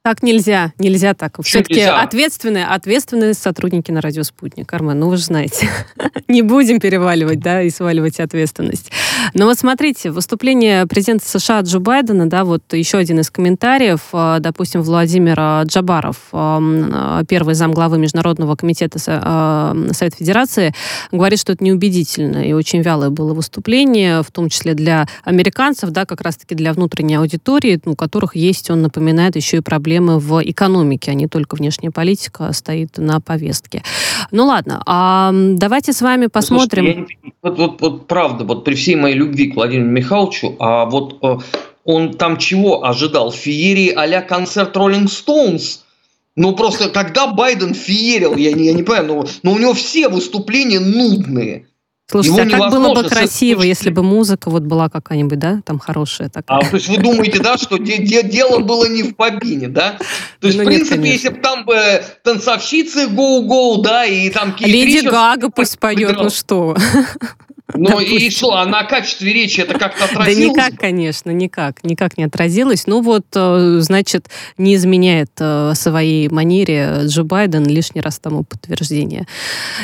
Так 0.02 0.23
нельзя, 0.23 0.73
нельзя 0.78 1.12
так. 1.12 1.37
Все-таки 1.42 1.83
ответственные, 1.83 2.64
ответственные 2.64 3.35
сотрудники 3.35 3.90
на 3.90 4.00
радио 4.00 4.23
«Спутник». 4.23 4.73
Армен, 4.73 4.99
ну 4.99 5.11
вы 5.11 5.19
же 5.19 5.25
знаете, 5.25 5.69
не 6.28 6.40
будем 6.40 6.80
переваливать, 6.80 7.40
да, 7.40 7.61
и 7.61 7.69
сваливать 7.69 8.19
ответственность. 8.19 8.90
Но 9.35 9.45
вот 9.45 9.59
смотрите, 9.59 10.11
выступление 10.11 10.87
президента 10.87 11.28
США 11.28 11.61
Джо 11.61 11.80
Байдена, 11.80 12.26
да, 12.30 12.45
вот 12.47 12.62
еще 12.73 12.97
один 12.97 13.21
из 13.21 13.28
комментариев, 13.30 14.00
э, 14.14 14.38
допустим, 14.40 14.80
Владимир 14.80 15.66
Джабаров, 15.66 16.16
э, 16.33 17.23
первый 17.28 17.54
замглавы 17.54 17.99
Международного 17.99 18.57
комитета 18.57 18.99
э, 19.07 19.92
Совета 19.92 20.16
Федерации, 20.16 20.75
говорит, 21.12 21.38
что 21.38 21.52
это 21.52 21.62
неубедительно 21.62 22.38
и 22.38 22.54
очень 22.54 22.80
вялое 22.80 23.11
было 23.11 23.35
выступление, 23.35 24.23
в 24.23 24.30
том 24.30 24.49
числе 24.49 24.73
для 24.73 25.07
американцев, 25.25 25.90
да, 25.90 26.07
как 26.07 26.23
раз-таки 26.23 26.54
для 26.54 26.73
внутренней 26.73 27.16
аудитории, 27.16 27.78
у 27.85 27.95
которых 27.95 28.35
есть, 28.35 28.71
он 28.71 28.80
напоминает, 28.80 29.37
еще 29.37 29.59
и 29.59 29.61
проблемы 29.61 29.89
проблемы 29.90 30.20
в 30.20 30.40
экономике, 30.44 31.11
а 31.11 31.14
не 31.14 31.26
только 31.26 31.56
внешняя 31.56 31.90
политика 31.90 32.52
стоит 32.52 32.99
на 32.99 33.20
повестке. 33.20 33.82
Ну 34.30 34.47
ладно, 34.47 34.82
а 34.87 35.32
давайте 35.32 35.92
с 35.92 36.00
вами 36.00 36.28
посмотрим. 36.28 36.85
Слушайте, 36.85 37.16
я, 37.25 37.30
вот, 37.42 37.59
вот, 37.59 37.80
вот 37.80 38.06
правда, 38.06 38.44
вот 38.44 38.64
при 38.64 38.75
всей 38.75 38.94
моей 38.94 39.16
любви 39.16 39.50
к 39.50 39.56
Владимиру 39.56 39.90
Михайловичу, 39.90 40.54
а 40.61 40.85
вот 40.85 41.18
э, 41.23 41.38
он 41.85 42.14
там 42.14 42.37
чего 42.37 42.85
ожидал? 42.85 43.32
Феерии 43.32 43.92
а-ля 43.97 44.23
концерт 44.23 44.76
Rolling 44.76 45.06
Stones? 45.06 45.80
Ну, 46.37 46.54
просто 46.54 46.88
когда 46.88 47.26
Байден 47.26 47.75
феерил, 47.75 48.37
я 48.37 48.52
не, 48.52 48.66
я 48.66 48.73
не 48.73 48.85
понимаю, 48.85 49.06
но, 49.06 49.26
но 49.42 49.52
у 49.52 49.59
него 49.59 49.75
все 49.75 50.09
выступления 50.09 50.78
нудные. 50.78 51.66
Слушайте, 52.11 52.43
Его 52.43 52.64
а 52.64 52.71
как 52.71 52.71
было 52.73 52.95
бы 52.95 53.09
красиво, 53.09 53.62
если 53.62 53.90
бы 53.90 54.02
музыка 54.02 54.50
вот 54.50 54.64
была 54.64 54.88
какая-нибудь, 54.88 55.38
да, 55.38 55.61
там 55.64 55.79
хорошая 55.79 56.29
такая. 56.29 56.59
А 56.59 56.64
то 56.69 56.75
есть 56.75 56.88
вы 56.88 56.97
думаете, 56.97 57.38
да, 57.38 57.57
что 57.57 57.76
де- 57.76 57.99
де- 57.99 58.25
дело 58.25 58.59
было 58.59 58.87
не 58.87 59.05
в 59.05 59.14
бобине, 59.14 59.69
да? 59.69 59.97
То 60.40 60.49
есть, 60.49 60.59
ну, 60.59 60.64
в 60.64 60.67
принципе, 60.67 60.99
нет, 60.99 61.12
если 61.12 61.29
бы 61.29 61.37
там 61.37 61.64
бы 61.64 62.02
танцовщицы 62.25 63.07
гоу-гоу, 63.07 63.81
да, 63.83 64.05
и 64.05 64.29
там. 64.31 64.57
Леди 64.59 65.07
Гага 65.07 65.50
пусть 65.50 65.79
поет, 65.79 66.17
ну 66.17 66.31
что? 66.31 66.76
Ну 67.75 68.00
и 68.00 68.31
что, 68.31 68.55
а 68.55 68.67
на 68.67 68.85
качестве 68.85 69.33
речи 69.33 69.61
это 69.61 69.79
как-то 69.79 70.05
отразилось? 70.05 70.55
Да 70.57 70.62
никак, 70.62 70.81
конечно, 70.81 71.31
никак, 71.31 71.85
никак 71.85 72.19
не 72.19 72.25
отразилось. 72.25 72.87
Ну 72.87 73.03
вот, 73.03 73.27
э, 73.35 73.79
значит, 73.81 74.29
не 74.59 74.75
изменяет 74.75 75.31
э, 75.39 75.73
своей 75.75 76.29
манере 76.29 77.03
Джо 77.05 77.25
Байден 77.25 77.67
лишний 77.67 78.00
раз 78.00 78.19
тому 78.19 78.45
подтверждение. 78.45 79.27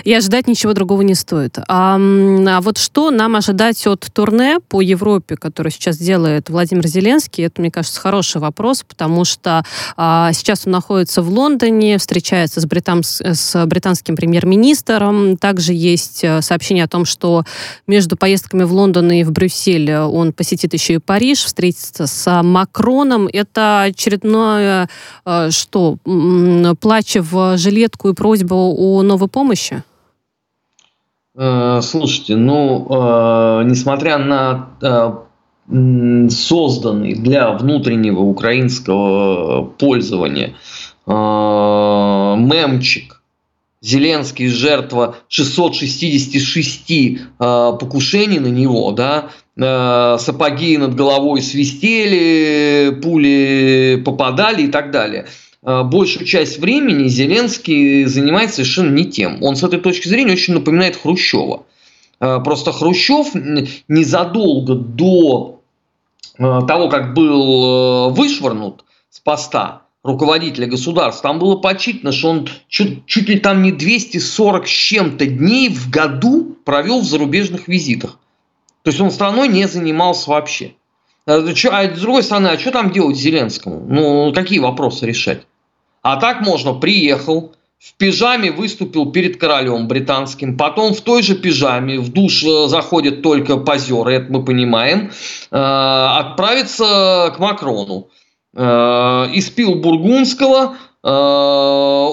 И 0.04 0.12
ожидать 0.12 0.46
ничего 0.46 0.72
другого 0.72 1.02
не 1.02 1.14
стоит. 1.14 1.58
А, 1.68 1.96
а 1.96 2.60
вот 2.60 2.78
что 2.78 3.10
нам 3.10 3.36
ожидать 3.36 3.86
от 3.86 4.06
турне 4.12 4.58
по 4.68 4.80
Европе, 4.80 5.36
которое 5.36 5.70
сейчас 5.70 5.98
делает 5.98 6.50
Владимир 6.50 6.86
Зеленский, 6.86 7.44
это, 7.44 7.60
мне 7.60 7.70
кажется, 7.70 8.00
хороший 8.00 8.40
вопрос, 8.40 8.84
потому 8.86 9.24
что 9.24 9.64
а, 9.96 10.32
сейчас 10.32 10.66
он 10.66 10.72
находится 10.72 11.22
в 11.22 11.30
Лондоне, 11.30 11.98
встречается 11.98 12.60
с, 12.60 12.66
британс, 12.66 13.20
с 13.20 13.66
британским 13.66 14.16
премьер-министром. 14.16 15.36
Также 15.36 15.72
есть 15.72 16.24
э, 16.24 16.42
сообщение 16.42 16.84
о 16.84 16.88
том, 16.88 17.04
что 17.04 17.44
между 17.86 18.16
поездками 18.16 18.64
в 18.64 18.72
Лондон 18.72 19.10
и 19.10 19.24
в 19.24 19.32
Брюссель 19.32 19.92
он 19.94 20.32
посетит 20.32 20.72
еще 20.72 20.94
и 20.94 20.98
Париж, 20.98 21.44
встретится 21.44 22.06
с 22.06 22.42
Макроном. 22.42 23.28
Это 23.32 23.82
очередное, 23.82 24.88
э, 25.24 25.50
что, 25.50 25.98
плача 26.80 27.22
в 27.22 27.56
жилетку 27.56 28.08
и 28.08 28.14
просьба 28.14 28.54
о 28.54 29.02
новой 29.02 29.28
помощи? 29.28 29.82
Э, 31.36 31.80
слушайте, 31.82 32.36
ну, 32.36 32.86
э, 32.88 33.62
несмотря 33.64 34.18
на 34.18 34.70
созданный 36.30 37.14
для 37.14 37.50
внутреннего 37.50 38.20
украинского 38.20 39.64
пользования 39.64 40.54
мемчик 41.06 43.15
Зеленский 43.86 44.48
жертва 44.48 45.16
666 45.28 46.90
э, 46.90 47.16
покушений 47.38 48.40
на 48.40 48.48
него, 48.48 48.90
да, 48.90 49.30
э, 49.56 50.16
сапоги 50.18 50.76
над 50.76 50.96
головой 50.96 51.40
свистели, 51.40 52.98
пули 53.00 54.02
попадали 54.04 54.64
и 54.64 54.68
так 54.68 54.90
далее. 54.90 55.26
Э, 55.62 55.84
большую 55.84 56.26
часть 56.26 56.58
времени 56.58 57.06
Зеленский 57.06 58.06
занимается 58.06 58.56
совершенно 58.56 58.92
не 58.92 59.04
тем. 59.04 59.40
Он 59.42 59.54
с 59.54 59.62
этой 59.62 59.80
точки 59.80 60.08
зрения 60.08 60.32
очень 60.32 60.54
напоминает 60.54 60.96
Хрущева. 60.96 61.62
Э, 62.18 62.40
просто 62.42 62.72
Хрущев 62.72 63.34
незадолго 63.86 64.74
до 64.74 65.60
э, 66.38 66.42
того, 66.66 66.88
как 66.88 67.14
был 67.14 68.10
вышвырнут 68.10 68.84
с 69.10 69.20
поста, 69.20 69.82
руководителя 70.06 70.66
государства, 70.66 71.30
там 71.30 71.38
было 71.38 71.56
подсчитано, 71.56 72.12
что 72.12 72.30
он 72.30 72.48
чуть, 72.68 73.06
чуть 73.06 73.28
ли 73.28 73.38
там 73.38 73.62
не 73.62 73.72
240 73.72 74.66
с 74.66 74.70
чем-то 74.70 75.26
дней 75.26 75.68
в 75.68 75.90
году 75.90 76.56
провел 76.64 77.00
в 77.00 77.04
зарубежных 77.04 77.68
визитах. 77.68 78.18
То 78.82 78.90
есть 78.90 79.00
он 79.00 79.10
страной 79.10 79.48
не 79.48 79.66
занимался 79.66 80.30
вообще. 80.30 80.72
А, 81.26 81.38
а 81.38 81.96
с 81.96 82.00
другой 82.00 82.22
стороны, 82.22 82.48
а 82.48 82.58
что 82.58 82.70
там 82.70 82.92
делать 82.92 83.16
Зеленскому? 83.16 83.84
Ну, 83.88 84.32
какие 84.32 84.60
вопросы 84.60 85.06
решать? 85.06 85.42
А 86.02 86.16
так 86.16 86.40
можно, 86.40 86.72
приехал, 86.74 87.52
в 87.78 87.94
пижаме 87.94 88.50
выступил 88.50 89.10
перед 89.12 89.38
королем 89.38 89.88
британским, 89.88 90.56
потом 90.56 90.94
в 90.94 91.00
той 91.00 91.22
же 91.22 91.34
пижаме 91.34 91.98
в 91.98 92.12
душ 92.12 92.44
э, 92.44 92.68
заходят 92.68 93.22
только 93.22 93.58
позеры, 93.58 94.14
это 94.14 94.32
мы 94.32 94.44
понимаем, 94.44 95.10
э, 95.50 95.56
отправиться 95.56 97.32
к 97.36 97.38
Макрону. 97.38 98.08
Э, 98.58 99.28
испил 99.34 99.74
бургундского, 99.76 100.78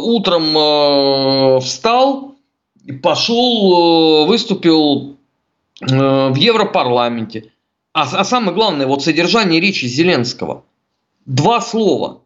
утром 0.03 1.61
встал, 1.61 2.35
пошел, 3.01 4.25
выступил 4.27 5.17
в 5.79 6.35
Европарламенте. 6.35 7.51
А, 7.93 8.03
а 8.03 8.23
самое 8.23 8.53
главное, 8.53 8.85
вот 8.85 9.03
содержание 9.03 9.59
речи 9.59 9.85
Зеленского. 9.85 10.63
Два 11.25 11.61
слова. 11.61 12.21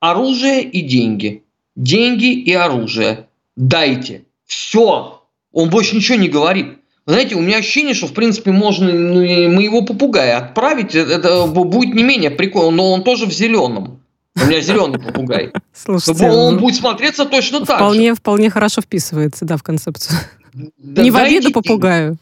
Оружие 0.00 0.62
и 0.62 0.80
деньги. 0.80 1.44
Деньги 1.76 2.32
и 2.32 2.52
оружие. 2.52 3.28
Дайте. 3.56 4.24
Все. 4.46 5.22
Он 5.52 5.70
больше 5.70 5.96
ничего 5.96 6.18
не 6.18 6.28
говорит. 6.28 6.78
Знаете, 7.06 7.34
у 7.34 7.40
меня 7.40 7.58
ощущение, 7.58 7.94
что, 7.94 8.06
в 8.06 8.14
принципе, 8.14 8.50
можно 8.50 8.90
ну, 8.90 9.20
моего 9.50 9.82
попугая 9.82 10.38
отправить. 10.38 10.94
Это 10.94 11.46
будет 11.46 11.94
не 11.94 12.02
менее 12.02 12.30
прикольно, 12.30 12.70
но 12.70 12.92
он 12.92 13.04
тоже 13.04 13.26
в 13.26 13.32
зеленом. 13.32 14.00
У 14.36 14.46
меня 14.46 14.60
зеленый 14.60 14.98
попугай. 14.98 15.52
Слушайте, 15.72 16.28
он 16.28 16.54
ну, 16.54 16.60
будет 16.60 16.76
смотреться 16.76 17.24
точно 17.24 17.64
так 17.64 17.76
вполне, 17.76 18.10
же. 18.10 18.14
Вполне 18.16 18.50
хорошо 18.50 18.80
вписывается, 18.80 19.44
да, 19.44 19.56
в 19.56 19.62
концепцию. 19.62 20.18
Да, 20.54 21.02
не 21.02 21.10
в 21.10 21.16
обиду 21.16 21.50
попугаю. 21.52 22.16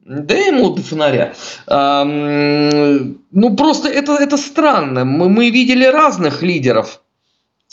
Да 0.00 0.34
ему 0.34 0.70
до 0.70 0.82
фонаря. 0.82 1.34
А, 1.66 2.04
ну, 2.04 3.56
просто 3.56 3.88
это, 3.88 4.12
это 4.14 4.36
странно. 4.36 5.04
Мы, 5.04 5.28
мы 5.28 5.50
видели 5.50 5.84
разных 5.84 6.42
лидеров 6.42 7.00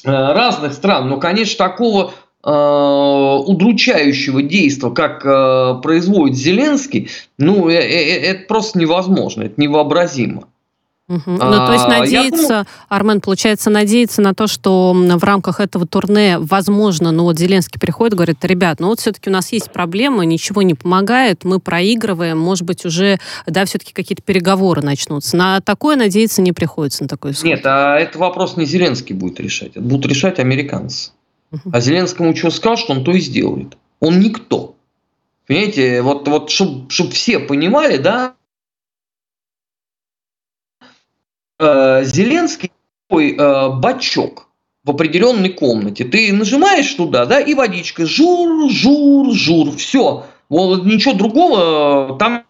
э, 0.03 0.09
разных 0.09 0.73
стран, 0.73 1.09
но, 1.09 1.19
конечно, 1.19 1.57
такого 1.57 2.11
э, 2.11 2.22
удручающего 2.45 4.41
действия, 4.41 4.91
как 4.91 5.25
э, 5.25 5.79
производит 5.81 6.35
Зеленский, 6.35 7.09
ну, 7.37 7.69
э, 7.69 7.75
э, 7.75 8.19
это 8.21 8.47
просто 8.47 8.79
невозможно, 8.79 9.43
это 9.43 9.53
невообразимо. 9.61 10.43
Угу. 11.09 11.21
Ну, 11.25 11.37
то 11.37 11.73
есть 11.73 11.87
надеяться, 11.87 12.47
думаю... 12.47 12.65
Армен, 12.87 13.21
получается, 13.21 13.69
надеяться 13.69 14.21
на 14.21 14.33
то, 14.33 14.47
что 14.47 14.93
в 14.93 15.23
рамках 15.23 15.59
этого 15.59 15.85
турне, 15.85 16.37
возможно, 16.39 17.11
ну 17.11 17.23
вот 17.23 17.37
Зеленский 17.37 17.79
приходит, 17.79 18.15
говорит, 18.15 18.43
ребят, 18.43 18.79
ну 18.79 18.87
вот 18.87 19.01
все-таки 19.01 19.29
у 19.29 19.33
нас 19.33 19.51
есть 19.51 19.69
проблемы, 19.71 20.25
ничего 20.25 20.61
не 20.61 20.75
помогает, 20.75 21.43
мы 21.43 21.59
проигрываем, 21.59 22.37
может 22.37 22.65
быть, 22.65 22.85
уже, 22.85 23.19
да, 23.45 23.65
все-таки 23.65 23.91
какие-то 23.91 24.23
переговоры 24.23 24.81
начнутся. 24.81 25.35
На 25.35 25.59
такое 25.59 25.97
надеяться 25.97 26.41
не 26.41 26.53
приходится, 26.53 27.03
на 27.03 27.09
такой 27.09 27.31
исход. 27.31 27.45
Нет, 27.45 27.61
а 27.65 27.97
это 27.97 28.17
вопрос 28.17 28.55
не 28.55 28.65
Зеленский 28.65 29.13
будет 29.13 29.39
решать, 29.41 29.71
это 29.71 29.81
будут 29.81 30.09
решать 30.09 30.39
американцы. 30.39 31.11
А 31.71 31.79
Зеленскому 31.79 32.35
что 32.35 32.49
скажут, 32.51 32.89
он 32.89 33.03
то 33.03 33.11
и 33.11 33.19
сделает. 33.19 33.77
Он 33.99 34.19
никто. 34.19 34.75
Понимаете, 35.47 36.01
вот, 36.01 36.27
вот 36.27 36.49
чтобы 36.49 36.89
чтоб 36.89 37.11
все 37.11 37.39
понимали, 37.39 37.97
да, 37.97 38.35
Э, 41.63 42.03
Зеленский 42.03 42.71
такой 43.07 43.35
э, 43.37 43.69
бачок 43.69 44.49
в 44.83 44.91
определенной 44.91 45.49
комнате. 45.49 46.03
Ты 46.03 46.33
нажимаешь 46.33 46.93
туда, 46.93 47.25
да, 47.25 47.39
и 47.39 47.53
водичка 47.53 48.05
жур, 48.05 48.69
жур, 48.69 49.31
жур, 49.33 49.75
все. 49.77 50.25
Вот 50.49 50.85
ничего 50.85 51.13
другого 51.13 52.17
там 52.17 52.45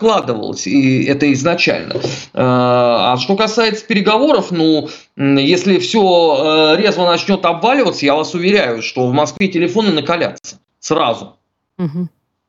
вкладывалось, 0.00 0.66
и 0.66 1.04
это 1.04 1.30
изначально. 1.32 1.94
Э, 1.94 2.00
а 2.34 3.16
что 3.18 3.36
касается 3.36 3.84
переговоров, 3.86 4.50
ну, 4.50 4.88
если 5.16 5.78
все 5.78 6.74
резво 6.78 7.04
начнет 7.04 7.44
обваливаться, 7.44 8.06
я 8.06 8.14
вас 8.14 8.34
уверяю, 8.34 8.82
что 8.82 9.06
в 9.06 9.12
Москве 9.12 9.48
телефоны 9.48 9.90
накалятся 9.90 10.58
сразу. 10.78 11.36
Угу. 11.78 12.08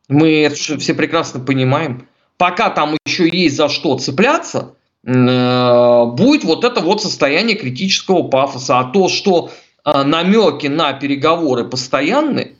Мы 0.10 0.44
это 0.44 0.56
все 0.56 0.94
прекрасно 0.94 1.40
понимаем 1.40 2.08
пока 2.42 2.72
там 2.72 2.98
еще 3.06 3.30
есть 3.32 3.56
за 3.56 3.70
что 3.70 4.00
цепляться, 4.00 4.74
э, 5.06 6.06
будет 6.06 6.44
вот 6.44 6.64
это 6.64 6.82
вот 6.82 7.00
состояние 7.00 7.56
критического 7.56 8.24
пафоса. 8.24 8.80
А 8.80 8.86
то, 8.86 9.10
что 9.10 9.52
э, 9.86 10.04
намеки 10.04 10.66
на 10.66 10.92
переговоры 10.94 11.66
постоянны, 11.66 12.56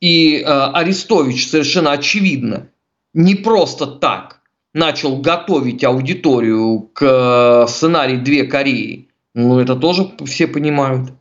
и 0.00 0.38
э, 0.38 0.42
Арестович 0.42 1.50
совершенно 1.50 1.92
очевидно 1.92 2.68
не 3.12 3.34
просто 3.34 3.86
так 3.86 4.35
начал 4.76 5.16
готовить 5.16 5.82
аудиторию 5.84 6.90
к 6.92 7.66
сценарию 7.66 8.22
«Две 8.22 8.44
Кореи», 8.44 9.08
ну 9.34 9.58
это 9.58 9.74
тоже 9.74 10.12
все 10.26 10.46
понимают. 10.46 11.12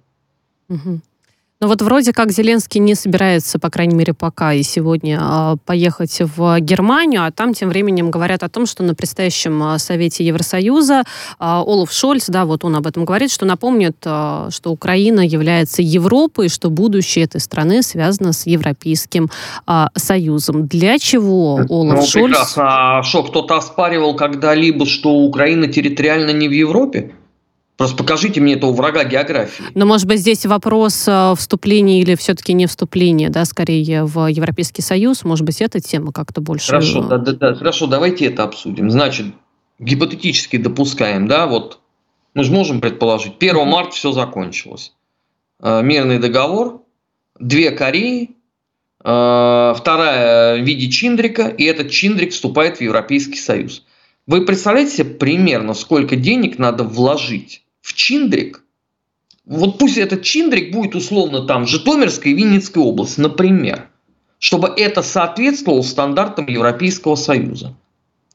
Угу. 0.67 0.99
Ну 1.61 1.69
вот 1.69 1.81
вроде 1.81 2.11
как 2.11 2.31
Зеленский 2.31 2.81
не 2.81 2.95
собирается, 2.95 3.59
по 3.59 3.69
крайней 3.69 3.95
мере 3.95 4.13
пока 4.13 4.51
и 4.51 4.61
сегодня, 4.61 5.19
а, 5.21 5.55
поехать 5.65 6.17
в 6.19 6.59
Германию, 6.59 7.25
а 7.25 7.31
там 7.31 7.53
тем 7.53 7.69
временем 7.69 8.11
говорят 8.11 8.43
о 8.43 8.49
том, 8.49 8.65
что 8.65 8.83
на 8.83 8.93
предстоящем 8.93 9.63
а, 9.63 9.79
Совете 9.79 10.25
Евросоюза 10.25 11.03
а, 11.39 11.61
Олаф 11.61 11.93
Шольц, 11.93 12.27
да, 12.27 12.43
вот 12.43 12.65
он 12.65 12.75
об 12.75 12.85
этом 12.87 13.05
говорит, 13.05 13.31
что 13.31 13.45
напомнит, 13.45 13.95
что 14.01 14.49
Украина 14.65 15.21
является 15.21 15.81
Европой, 15.81 16.49
что 16.49 16.69
будущее 16.69 17.23
этой 17.23 17.39
страны 17.39 17.83
связано 17.83 18.33
с 18.33 18.45
Европейским 18.45 19.29
Союзом. 19.95 20.67
Для 20.67 20.99
чего 20.99 21.61
Олаф 21.69 21.99
ну, 21.99 22.05
Шольц... 22.05 22.35
Прекрасно. 22.35 22.97
А 22.97 23.03
что, 23.03 23.23
кто-то 23.23 23.55
оспаривал 23.55 24.15
когда-либо, 24.15 24.85
что 24.85 25.09
Украина 25.09 25.67
территориально 25.67 26.31
не 26.31 26.49
в 26.49 26.51
Европе? 26.51 27.13
Просто 27.77 27.97
покажите 27.97 28.39
мне 28.39 28.53
этого 28.53 28.71
врага 28.71 29.03
географии. 29.03 29.65
Но, 29.73 29.85
может 29.85 30.07
быть, 30.07 30.19
здесь 30.19 30.45
вопрос 30.45 31.05
э, 31.07 31.33
вступления 31.35 31.99
или 31.99 32.15
все-таки 32.15 32.53
не 32.53 32.67
вступления, 32.67 33.29
да, 33.29 33.43
скорее 33.43 34.05
в 34.05 34.27
Европейский 34.27 34.81
Союз. 34.81 35.25
Может 35.25 35.45
быть, 35.45 35.61
эта 35.61 35.81
тема 35.81 36.13
как-то 36.13 36.39
больше... 36.39 36.67
Хорошо, 36.67 37.03
да, 37.03 37.17
да, 37.17 37.33
да, 37.33 37.53
хорошо, 37.53 37.87
давайте 37.87 38.27
это 38.27 38.43
обсудим. 38.43 38.89
Значит, 38.89 39.27
гипотетически 39.79 40.55
допускаем, 40.55 41.27
да, 41.27 41.47
вот 41.47 41.79
мы 42.33 42.45
же 42.45 42.51
можем 42.51 42.79
предположить, 42.79 43.33
1 43.39 43.67
марта 43.67 43.91
все 43.91 44.13
закончилось. 44.13 44.93
Э, 45.59 45.81
мирный 45.83 46.19
договор, 46.19 46.81
две 47.37 47.71
Кореи, 47.71 48.37
э, 49.03 49.73
вторая 49.77 50.61
в 50.61 50.63
виде 50.63 50.89
Чиндрика, 50.89 51.47
и 51.49 51.65
этот 51.65 51.89
Чиндрик 51.89 52.31
вступает 52.31 52.77
в 52.77 52.81
Европейский 52.81 53.37
Союз. 53.37 53.83
Вы 54.27 54.45
представляете 54.45 54.95
себе 54.95 55.09
примерно, 55.15 55.73
сколько 55.73 56.15
денег 56.15 56.57
надо 56.57 56.85
вложить 56.85 57.64
в 57.85 57.93
Чиндрик, 57.93 58.63
вот 59.45 59.77
пусть 59.77 59.97
этот 59.97 60.23
Чиндрик 60.23 60.73
будет 60.73 60.95
условно 60.95 61.45
там 61.45 61.67
Житомирской 61.67 62.31
и 62.31 62.35
Винницкой 62.35 62.81
области, 62.81 63.19
например, 63.19 63.89
чтобы 64.39 64.69
это 64.69 65.03
соответствовало 65.03 65.83
стандартам 65.83 66.47
Европейского 66.47 67.13
Союза. 67.13 67.75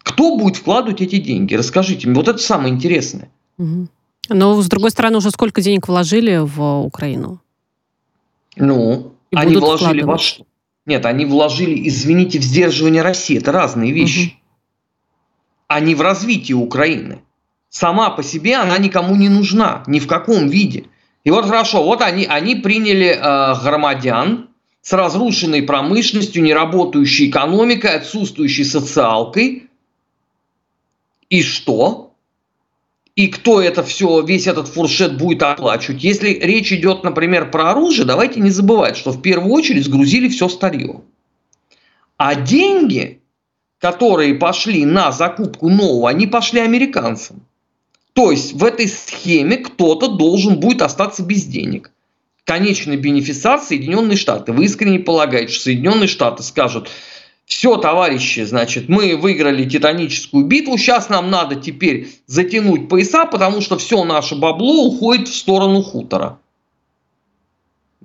Кто 0.05 0.37
будет 0.37 0.57
вкладывать 0.57 1.01
эти 1.01 1.19
деньги? 1.19 1.55
Расскажите 1.55 2.07
мне. 2.07 2.17
Вот 2.17 2.29
это 2.29 2.39
самое 2.39 2.73
интересное. 2.73 3.29
Угу. 3.59 3.89
Но, 4.29 4.63
с 4.63 4.69
другой 4.69 4.93
стороны, 4.93 5.19
уже 5.19 5.31
сколько 5.33 5.61
денег 5.61 5.89
вложили 5.89 6.39
в 6.39 6.85
Украину? 6.85 7.43
Ну, 8.55 9.15
и 9.33 9.37
они 9.37 9.57
вложили 9.57 10.03
во 10.03 10.17
что? 10.17 10.47
Нет, 10.87 11.05
они 11.07 11.25
вложили, 11.25 11.89
извините, 11.89 12.39
в 12.39 12.45
сдерживание 12.45 13.03
России. 13.03 13.37
Это 13.37 13.51
разные 13.51 13.91
вещи. 13.91 14.37
Угу. 15.69 15.85
Не 15.85 15.95
в 15.97 16.01
развитии 16.03 16.53
Украины 16.53 17.23
сама 17.71 18.11
по 18.11 18.23
себе 18.23 18.57
она 18.57 18.77
никому 18.77 19.17
не 19.17 19.31
нужна, 19.31 19.83
ни 19.87 19.99
в 19.99 20.07
каком 20.07 20.49
виде. 20.49 20.85
И 21.25 21.31
вот 21.31 21.47
хорошо, 21.47 21.83
вот 21.83 22.03
они, 22.03 22.27
они 22.27 22.57
приняли 22.57 23.09
э, 23.09 23.63
громадян 23.63 24.49
с 24.83 24.93
разрушенной 24.93 25.63
промышленностью, 25.63 26.43
неработающей 26.43 27.31
экономикой, 27.31 27.97
отсутствующей 27.97 28.65
социалкой. 28.65 29.69
И 31.29 31.43
что? 31.43 32.15
И 33.15 33.29
кто 33.29 33.61
это 33.61 33.83
все, 33.85 34.23
весь 34.23 34.47
этот 34.47 34.69
фуршет 34.69 35.19
будет 35.19 35.43
оплачивать? 35.43 36.03
Если 36.03 36.31
речь 36.31 36.73
идет, 36.73 37.05
например, 37.05 37.51
про 37.51 37.71
оружие, 37.71 38.07
давайте 38.07 38.41
не 38.41 38.51
забывать, 38.51 38.97
что 38.97 39.11
в 39.11 39.21
первую 39.21 39.53
очередь 39.53 39.85
сгрузили 39.85 40.29
все 40.29 40.49
старье. 40.49 41.03
А 42.17 42.35
деньги, 42.35 43.21
которые 43.79 44.35
пошли 44.35 44.87
на 44.87 45.13
закупку 45.13 45.69
нового, 45.69 46.09
они 46.09 46.27
пошли 46.27 46.61
американцам. 46.61 47.45
То 48.13 48.31
есть 48.31 48.55
в 48.55 48.65
этой 48.65 48.89
схеме 48.89 49.57
кто-то 49.57 50.09
должен 50.09 50.59
будет 50.59 50.83
остаться 50.83 51.23
без 51.23 51.45
денег. 51.45 51.91
Конечный 52.45 52.97
бенефициар 52.97 53.61
Соединенные 53.61 54.17
Штаты. 54.17 54.53
Вы 54.53 54.65
искренне 54.65 54.99
полагаете, 54.99 55.53
что 55.53 55.65
Соединенные 55.65 56.09
Штаты 56.09 56.43
скажут, 56.43 56.91
все, 57.47 57.77
товарищи, 57.77 58.45
значит, 58.45 58.89
мы 58.89 59.17
выиграли 59.17 59.69
титаническую 59.69 60.47
битву, 60.47 60.79
сейчас 60.79 61.09
нам 61.09 61.31
надо 61.31 61.57
теперь 61.57 62.09
затянуть 62.27 62.89
пояса, 62.89 63.27
потому 63.27 63.61
что 63.61 63.77
все 63.77 64.05
наше 64.05 64.37
бабло 64.37 64.85
уходит 64.87 65.29
в 65.29 65.37
сторону 65.37 65.83
хутора. 65.83 66.39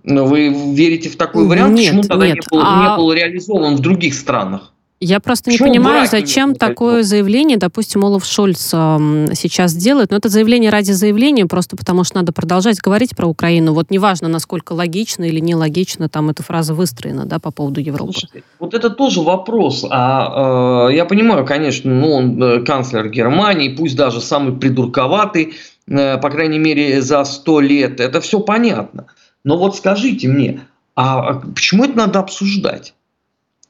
Вы 0.03 0.49
верите 0.73 1.09
в 1.09 1.15
такой 1.15 1.47
вариант? 1.47 1.75
Нет, 1.75 1.87
Почему 1.87 2.03
тогда 2.03 2.27
нет. 2.27 2.37
не, 2.37 2.41
был, 2.57 2.63
А- 2.63 2.81
не 2.81 2.97
был 2.97 3.13
реализован 3.13 3.75
в 3.75 3.79
других 3.79 4.13
странах? 4.13 4.73
Я 5.01 5.19
просто 5.19 5.51
не 5.51 5.57
понимаю, 5.57 6.07
зачем 6.07 6.55
такое 6.55 7.03
заявление, 7.03 7.57
допустим, 7.57 8.05
Олаф 8.05 8.25
Шольц 8.25 8.73
эм, 8.73 9.27
сейчас 9.35 9.73
делает. 9.73 10.11
Но 10.11 10.17
это 10.17 10.29
заявление 10.29 10.71
ради 10.71 10.91
заявления, 10.91 11.45
просто 11.45 11.75
потому 11.75 12.05
что 12.05 12.15
надо 12.15 12.31
продолжать 12.31 12.79
говорить 12.79 13.15
про 13.15 13.27
Украину. 13.27 13.73
Вот 13.73 13.91
неважно, 13.91 14.29
насколько 14.29 14.71
логично 14.71 15.25
или 15.25 15.41
нелогично 15.41 16.07
там 16.07 16.29
эта 16.29 16.43
фраза 16.43 16.73
выстроена 16.73 17.25
да, 17.25 17.39
по 17.39 17.51
поводу 17.51 17.81
Европы. 17.81 18.13
Слушайте, 18.13 18.43
вот 18.57 18.73
это 18.73 18.89
тоже 18.89 19.21
вопрос. 19.21 19.85
А, 19.89 20.89
э, 20.89 20.95
я 20.95 21.03
понимаю, 21.03 21.45
конечно, 21.45 21.91
ну, 21.91 22.13
он 22.13 22.41
э, 22.41 22.63
канцлер 22.63 23.09
Германии, 23.09 23.75
пусть 23.75 23.97
даже 23.97 24.21
самый 24.21 24.57
придурковатый, 24.57 25.55
э, 25.87 26.17
по 26.17 26.29
крайней 26.29 26.59
мере, 26.59 27.01
за 27.01 27.25
сто 27.25 27.59
лет. 27.59 27.99
Это 27.99 28.21
все 28.21 28.39
понятно. 28.39 29.07
Но 29.43 29.57
вот 29.57 29.75
скажите 29.75 30.29
мне, 30.29 30.61
а 30.95 31.41
почему 31.53 31.83
это 31.83 31.97
надо 31.97 32.19
обсуждать? 32.19 32.93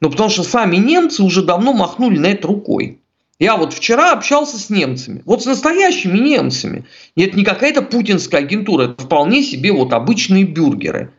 Ну, 0.01 0.09
потому 0.09 0.29
что 0.29 0.43
сами 0.43 0.77
немцы 0.77 1.23
уже 1.23 1.41
давно 1.41 1.73
махнули 1.73 2.17
на 2.17 2.27
это 2.27 2.47
рукой. 2.47 2.99
Я 3.39 3.57
вот 3.57 3.73
вчера 3.73 4.13
общался 4.13 4.57
с 4.57 4.69
немцами, 4.69 5.21
вот 5.25 5.43
с 5.43 5.45
настоящими 5.45 6.17
немцами. 6.17 6.85
И 7.15 7.23
это 7.23 7.37
не 7.37 7.43
какая-то 7.43 7.81
путинская 7.81 8.41
агентура, 8.41 8.83
это 8.83 9.03
вполне 9.03 9.43
себе 9.43 9.73
вот 9.73 9.91
обычные 9.91 10.45
бюргеры. 10.45 11.11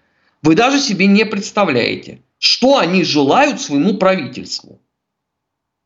Вы 0.43 0.55
даже 0.55 0.81
себе 0.81 1.07
не 1.07 1.27
представляете, 1.27 2.21
что 2.39 2.79
они 2.79 3.05
желают 3.05 3.61
своему 3.61 3.95
правительству. 3.99 4.81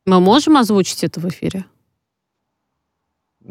Мы 0.05 0.19
можем 0.19 0.57
озвучить 0.57 1.03
это 1.03 1.19
в 1.19 1.27
эфире? 1.27 1.65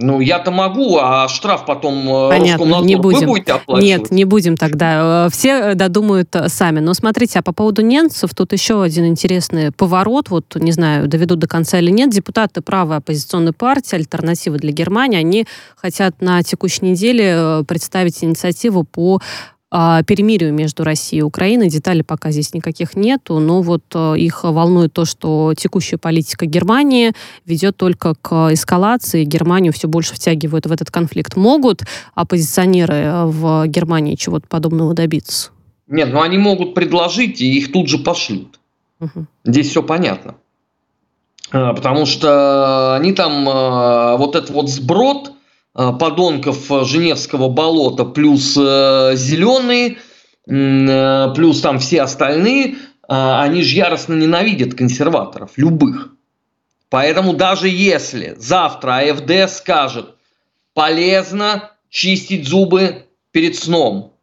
Ну, 0.03 0.21
я-то 0.21 0.51
могу, 0.51 0.99
а 0.99 1.29
штраф 1.29 1.67
потом 1.67 2.09
э, 2.09 2.29
Понятно, 2.31 2.65
Роскомнадзор 2.65 2.87
не 2.87 2.97
вы 2.97 3.03
будем. 3.03 3.27
будете 3.27 3.53
оплачивать? 3.53 3.85
Нет, 3.85 4.11
не 4.11 4.25
будем 4.25 4.57
тогда. 4.57 5.27
Э, 5.27 5.31
Все 5.31 5.49
э, 5.49 5.75
додумают 5.75 6.35
сами. 6.47 6.81
Но 6.81 6.95
смотрите, 6.95 7.39
а 7.39 7.43
по 7.43 7.53
поводу 7.53 7.83
немцев, 7.83 8.31
тут 8.35 8.53
еще 8.53 8.83
один 8.83 9.07
интересный 9.07 9.73
поворот. 9.73 10.31
Вот, 10.31 10.57
не 10.57 10.73
знаю, 10.73 11.07
доведу 11.07 11.37
до 11.37 11.47
конца 11.47 11.79
или 11.79 11.91
нет. 11.91 12.11
Депутаты 12.11 12.63
правой 12.63 12.97
оппозиционной 12.97 13.53
партии 13.53 13.97
«Альтернатива 13.97 14.57
для 14.57 14.73
Германии», 14.73 15.19
они 15.19 15.47
хотят 15.77 16.21
на 16.21 16.43
текущей 16.43 16.87
неделе 16.87 17.65
представить 17.67 18.23
инициативу 18.25 18.85
по 18.85 19.21
перемирию 19.71 20.53
между 20.53 20.83
Россией 20.85 21.21
и 21.21 21.23
Украиной. 21.23 21.69
Деталей 21.69 22.03
пока 22.03 22.31
здесь 22.31 22.55
никаких 22.55 22.97
нету, 22.97 23.39
но 23.39 23.63
вот 23.63 23.85
э, 23.95 24.15
их 24.19 24.43
волнует 24.43 24.93
то, 24.93 25.05
что 25.05 25.55
текущая 25.57 25.97
политика 25.97 26.47
Германии 26.47 27.13
ведет 27.47 27.77
только 27.77 28.15
к 28.21 28.53
эскалации. 28.53 29.25
Германию 29.25 29.73
все 29.73 29.87
больше 29.87 30.15
втягивают 30.15 30.67
в 30.67 30.73
этот 30.73 30.91
конфликт. 30.91 31.37
Могут 31.37 31.83
оппозиционеры 32.15 32.95
э, 32.95 33.25
в 33.27 33.67
Германии 33.69 34.17
чего-то 34.17 34.47
подобного 34.49 34.95
добиться? 34.95 35.51
Нет, 35.87 36.13
ну 36.13 36.21
они 36.21 36.39
могут 36.39 36.75
предложить, 36.75 37.41
и 37.41 37.59
их 37.59 37.73
тут 37.73 37.89
же 37.89 37.99
пошлют. 37.99 38.59
Мгм. 39.01 39.27
Здесь 39.45 39.71
все 39.71 39.83
понятно. 39.83 40.35
А, 41.53 41.75
Потому 41.75 42.07
что 42.07 42.97
они 42.97 43.13
там, 43.13 43.49
а, 43.49 44.17
вот 44.17 44.37
этот 44.37 44.51
вот 44.51 44.71
сброд 44.71 45.29
а, 45.29 45.33
подонков 45.75 46.71
а, 46.71 46.85
Женевского 46.85 47.49
болота, 47.49 48.05
плюс 48.05 48.57
э, 48.57 49.13
зеленые, 49.15 49.99
э, 50.47 51.35
плюс 51.35 51.61
там 51.61 51.79
все 51.79 52.03
остальные, 52.03 52.77
они 53.09 53.63
же 53.63 53.75
яростно 53.75 54.15
ненавидят 54.15 54.75
консерваторов, 54.75 55.51
любых. 55.57 56.13
Поэтому 56.91 57.33
даже 57.33 57.69
если 57.69 58.37
завтра 58.39 58.99
АФД 58.99 59.53
скажет, 59.53 60.15
полезно 60.75 61.73
чистить 61.89 62.47
зубы 62.47 63.07
перед 63.33 63.57
сном, 63.57 64.15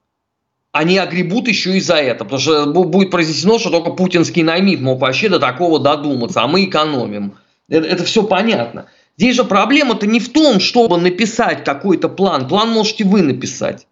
они 0.72 0.98
огребут 0.98 1.48
еще 1.48 1.78
и 1.78 1.82
за 1.82 1.96
это, 1.96 2.24
потому 2.24 2.40
что 2.40 2.66
бу- 2.66 2.86
будет 2.86 3.10
произнесено, 3.10 3.58
что 3.58 3.72
только 3.72 3.92
путинский 3.92 4.44
наймит 4.44 4.80
мог 4.80 5.00
вообще 5.00 5.28
до 5.28 5.40
такого 5.40 5.80
додуматься, 5.80 6.44
а 6.44 6.48
мы 6.48 6.66
экономим. 6.66 7.38
Это, 7.68 8.04
все 8.06 8.24
понятно. 8.24 8.88
Здесь 9.18 9.36
же 9.36 9.44
проблема-то 9.44 10.06
не 10.06 10.20
в 10.20 10.32
том, 10.32 10.60
чтобы 10.60 10.98
написать 10.98 11.64
какой-то 11.64 12.08
план. 12.08 12.48
План 12.48 12.70
можете 12.70 13.04
вы 13.04 13.24
написать. 13.24 13.88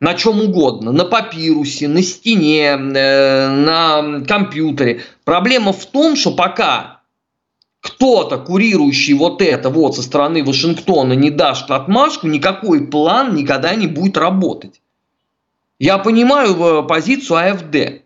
На 0.00 0.14
чем 0.14 0.40
угодно. 0.40 0.92
На 0.92 1.06
папирусе, 1.06 1.88
на 1.88 2.02
стене, 2.02 2.72
э, 2.72 3.48
на 3.48 4.22
компьютере. 4.26 5.02
Проблема 5.24 5.72
в 5.72 5.86
том, 5.86 6.14
что 6.14 6.32
пока 6.32 7.00
кто-то, 7.80 8.38
курирующий 8.38 9.14
вот 9.14 9.40
это 9.40 9.70
вот 9.70 9.96
со 9.96 10.02
стороны 10.02 10.44
Вашингтона, 10.44 11.14
не 11.14 11.30
даст 11.30 11.70
отмашку, 11.70 12.26
никакой 12.26 12.86
план 12.86 13.34
никогда 13.34 13.74
не 13.74 13.86
будет 13.86 14.18
работать. 14.18 14.82
Я 15.78 15.96
понимаю 15.98 16.54
э, 16.54 16.82
позицию 16.82 17.52
АФД. 17.52 18.02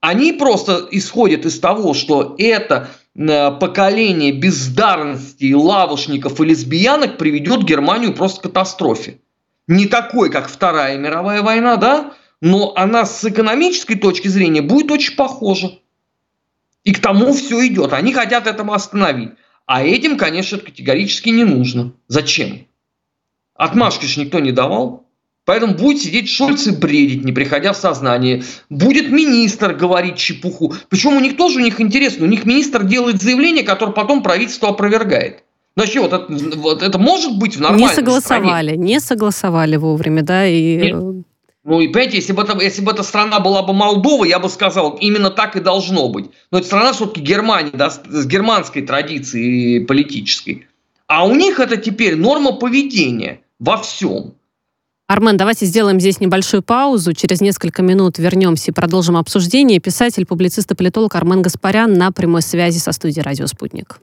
Они 0.00 0.32
просто 0.32 0.86
исходят 0.90 1.46
из 1.46 1.58
того, 1.60 1.94
что 1.94 2.34
это 2.36 2.90
поколение 3.14 4.32
бездарности, 4.32 5.52
лавушников 5.52 6.40
и 6.40 6.44
лесбиянок 6.44 7.18
приведет 7.18 7.64
Германию 7.64 8.14
просто 8.14 8.40
к 8.40 8.42
катастрофе. 8.44 9.18
Не 9.66 9.86
такой, 9.86 10.30
как 10.30 10.48
Вторая 10.48 10.98
мировая 10.98 11.42
война, 11.42 11.76
да? 11.76 12.14
Но 12.40 12.72
она 12.74 13.04
с 13.04 13.24
экономической 13.24 13.94
точки 13.94 14.28
зрения 14.28 14.62
будет 14.62 14.90
очень 14.90 15.14
похожа. 15.14 15.78
И 16.84 16.92
к 16.92 17.00
тому 17.00 17.32
все 17.32 17.66
идет. 17.66 17.92
Они 17.92 18.12
хотят 18.12 18.46
этому 18.46 18.72
остановить. 18.72 19.30
А 19.66 19.84
этим, 19.84 20.16
конечно, 20.16 20.58
категорически 20.58 21.28
не 21.28 21.44
нужно. 21.44 21.92
Зачем? 22.08 22.66
Отмашки 23.54 24.06
же 24.06 24.20
никто 24.20 24.40
не 24.40 24.50
давал. 24.50 25.06
Поэтому 25.44 25.74
будет 25.74 26.00
сидеть 26.00 26.28
Шольц 26.28 26.66
и 26.68 26.70
бредить, 26.70 27.24
не 27.24 27.32
приходя 27.32 27.72
в 27.72 27.76
сознание. 27.76 28.44
Будет 28.70 29.10
министр 29.10 29.74
говорить 29.74 30.16
чепуху. 30.16 30.74
Причем 30.88 31.16
у 31.16 31.20
них 31.20 31.36
тоже 31.36 31.58
у 31.58 31.62
них 31.62 31.80
интересно. 31.80 32.26
У 32.26 32.28
них 32.28 32.44
министр 32.44 32.84
делает 32.84 33.20
заявление, 33.20 33.64
которое 33.64 33.92
потом 33.92 34.22
правительство 34.22 34.68
опровергает. 34.68 35.42
Значит, 35.74 36.02
вот 36.02 36.12
это, 36.12 36.56
вот 36.58 36.82
это 36.82 36.98
может 36.98 37.38
быть 37.38 37.56
в 37.56 37.60
нормальной 37.60 37.88
Не 37.88 37.94
согласовали, 37.94 38.68
стране? 38.68 38.84
не 38.84 39.00
согласовали 39.00 39.76
вовремя, 39.76 40.22
да, 40.22 40.46
и... 40.46 40.76
Нет. 40.76 41.24
Ну 41.64 41.80
и 41.80 41.88
понимаете, 41.88 42.16
если 42.16 42.32
бы, 42.32 42.42
это, 42.42 42.60
если 42.60 42.82
бы 42.82 42.90
эта 42.90 43.04
страна 43.04 43.38
была 43.38 43.62
бы 43.62 43.72
Молдова, 43.72 44.24
я 44.24 44.40
бы 44.40 44.48
сказал, 44.48 44.96
именно 45.00 45.30
так 45.30 45.56
и 45.56 45.60
должно 45.60 46.08
быть. 46.08 46.26
Но 46.50 46.58
это 46.58 46.66
страна 46.66 46.92
все-таки 46.92 47.20
Германия, 47.20 47.70
да, 47.72 47.88
с 47.90 48.26
германской 48.26 48.82
традицией 48.82 49.84
политической. 49.86 50.66
А 51.06 51.24
у 51.24 51.34
них 51.34 51.60
это 51.60 51.76
теперь 51.76 52.16
норма 52.16 52.52
поведения 52.52 53.40
во 53.60 53.76
всем. 53.76 54.34
Армен, 55.12 55.36
давайте 55.36 55.66
сделаем 55.66 56.00
здесь 56.00 56.20
небольшую 56.20 56.62
паузу. 56.62 57.12
Через 57.12 57.42
несколько 57.42 57.82
минут 57.82 58.16
вернемся 58.16 58.70
и 58.70 58.74
продолжим 58.74 59.18
обсуждение. 59.18 59.78
Писатель, 59.78 60.24
публицист 60.24 60.70
и 60.70 60.74
политолог 60.74 61.14
Армен 61.14 61.42
Гаспарян 61.42 61.92
на 61.92 62.12
прямой 62.12 62.40
связи 62.40 62.78
со 62.78 62.92
студией 62.92 63.22
«Радио 63.22 63.46
Спутник». 63.46 64.00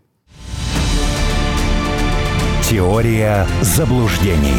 Теория 2.70 3.48
заблуждений. 3.64 4.54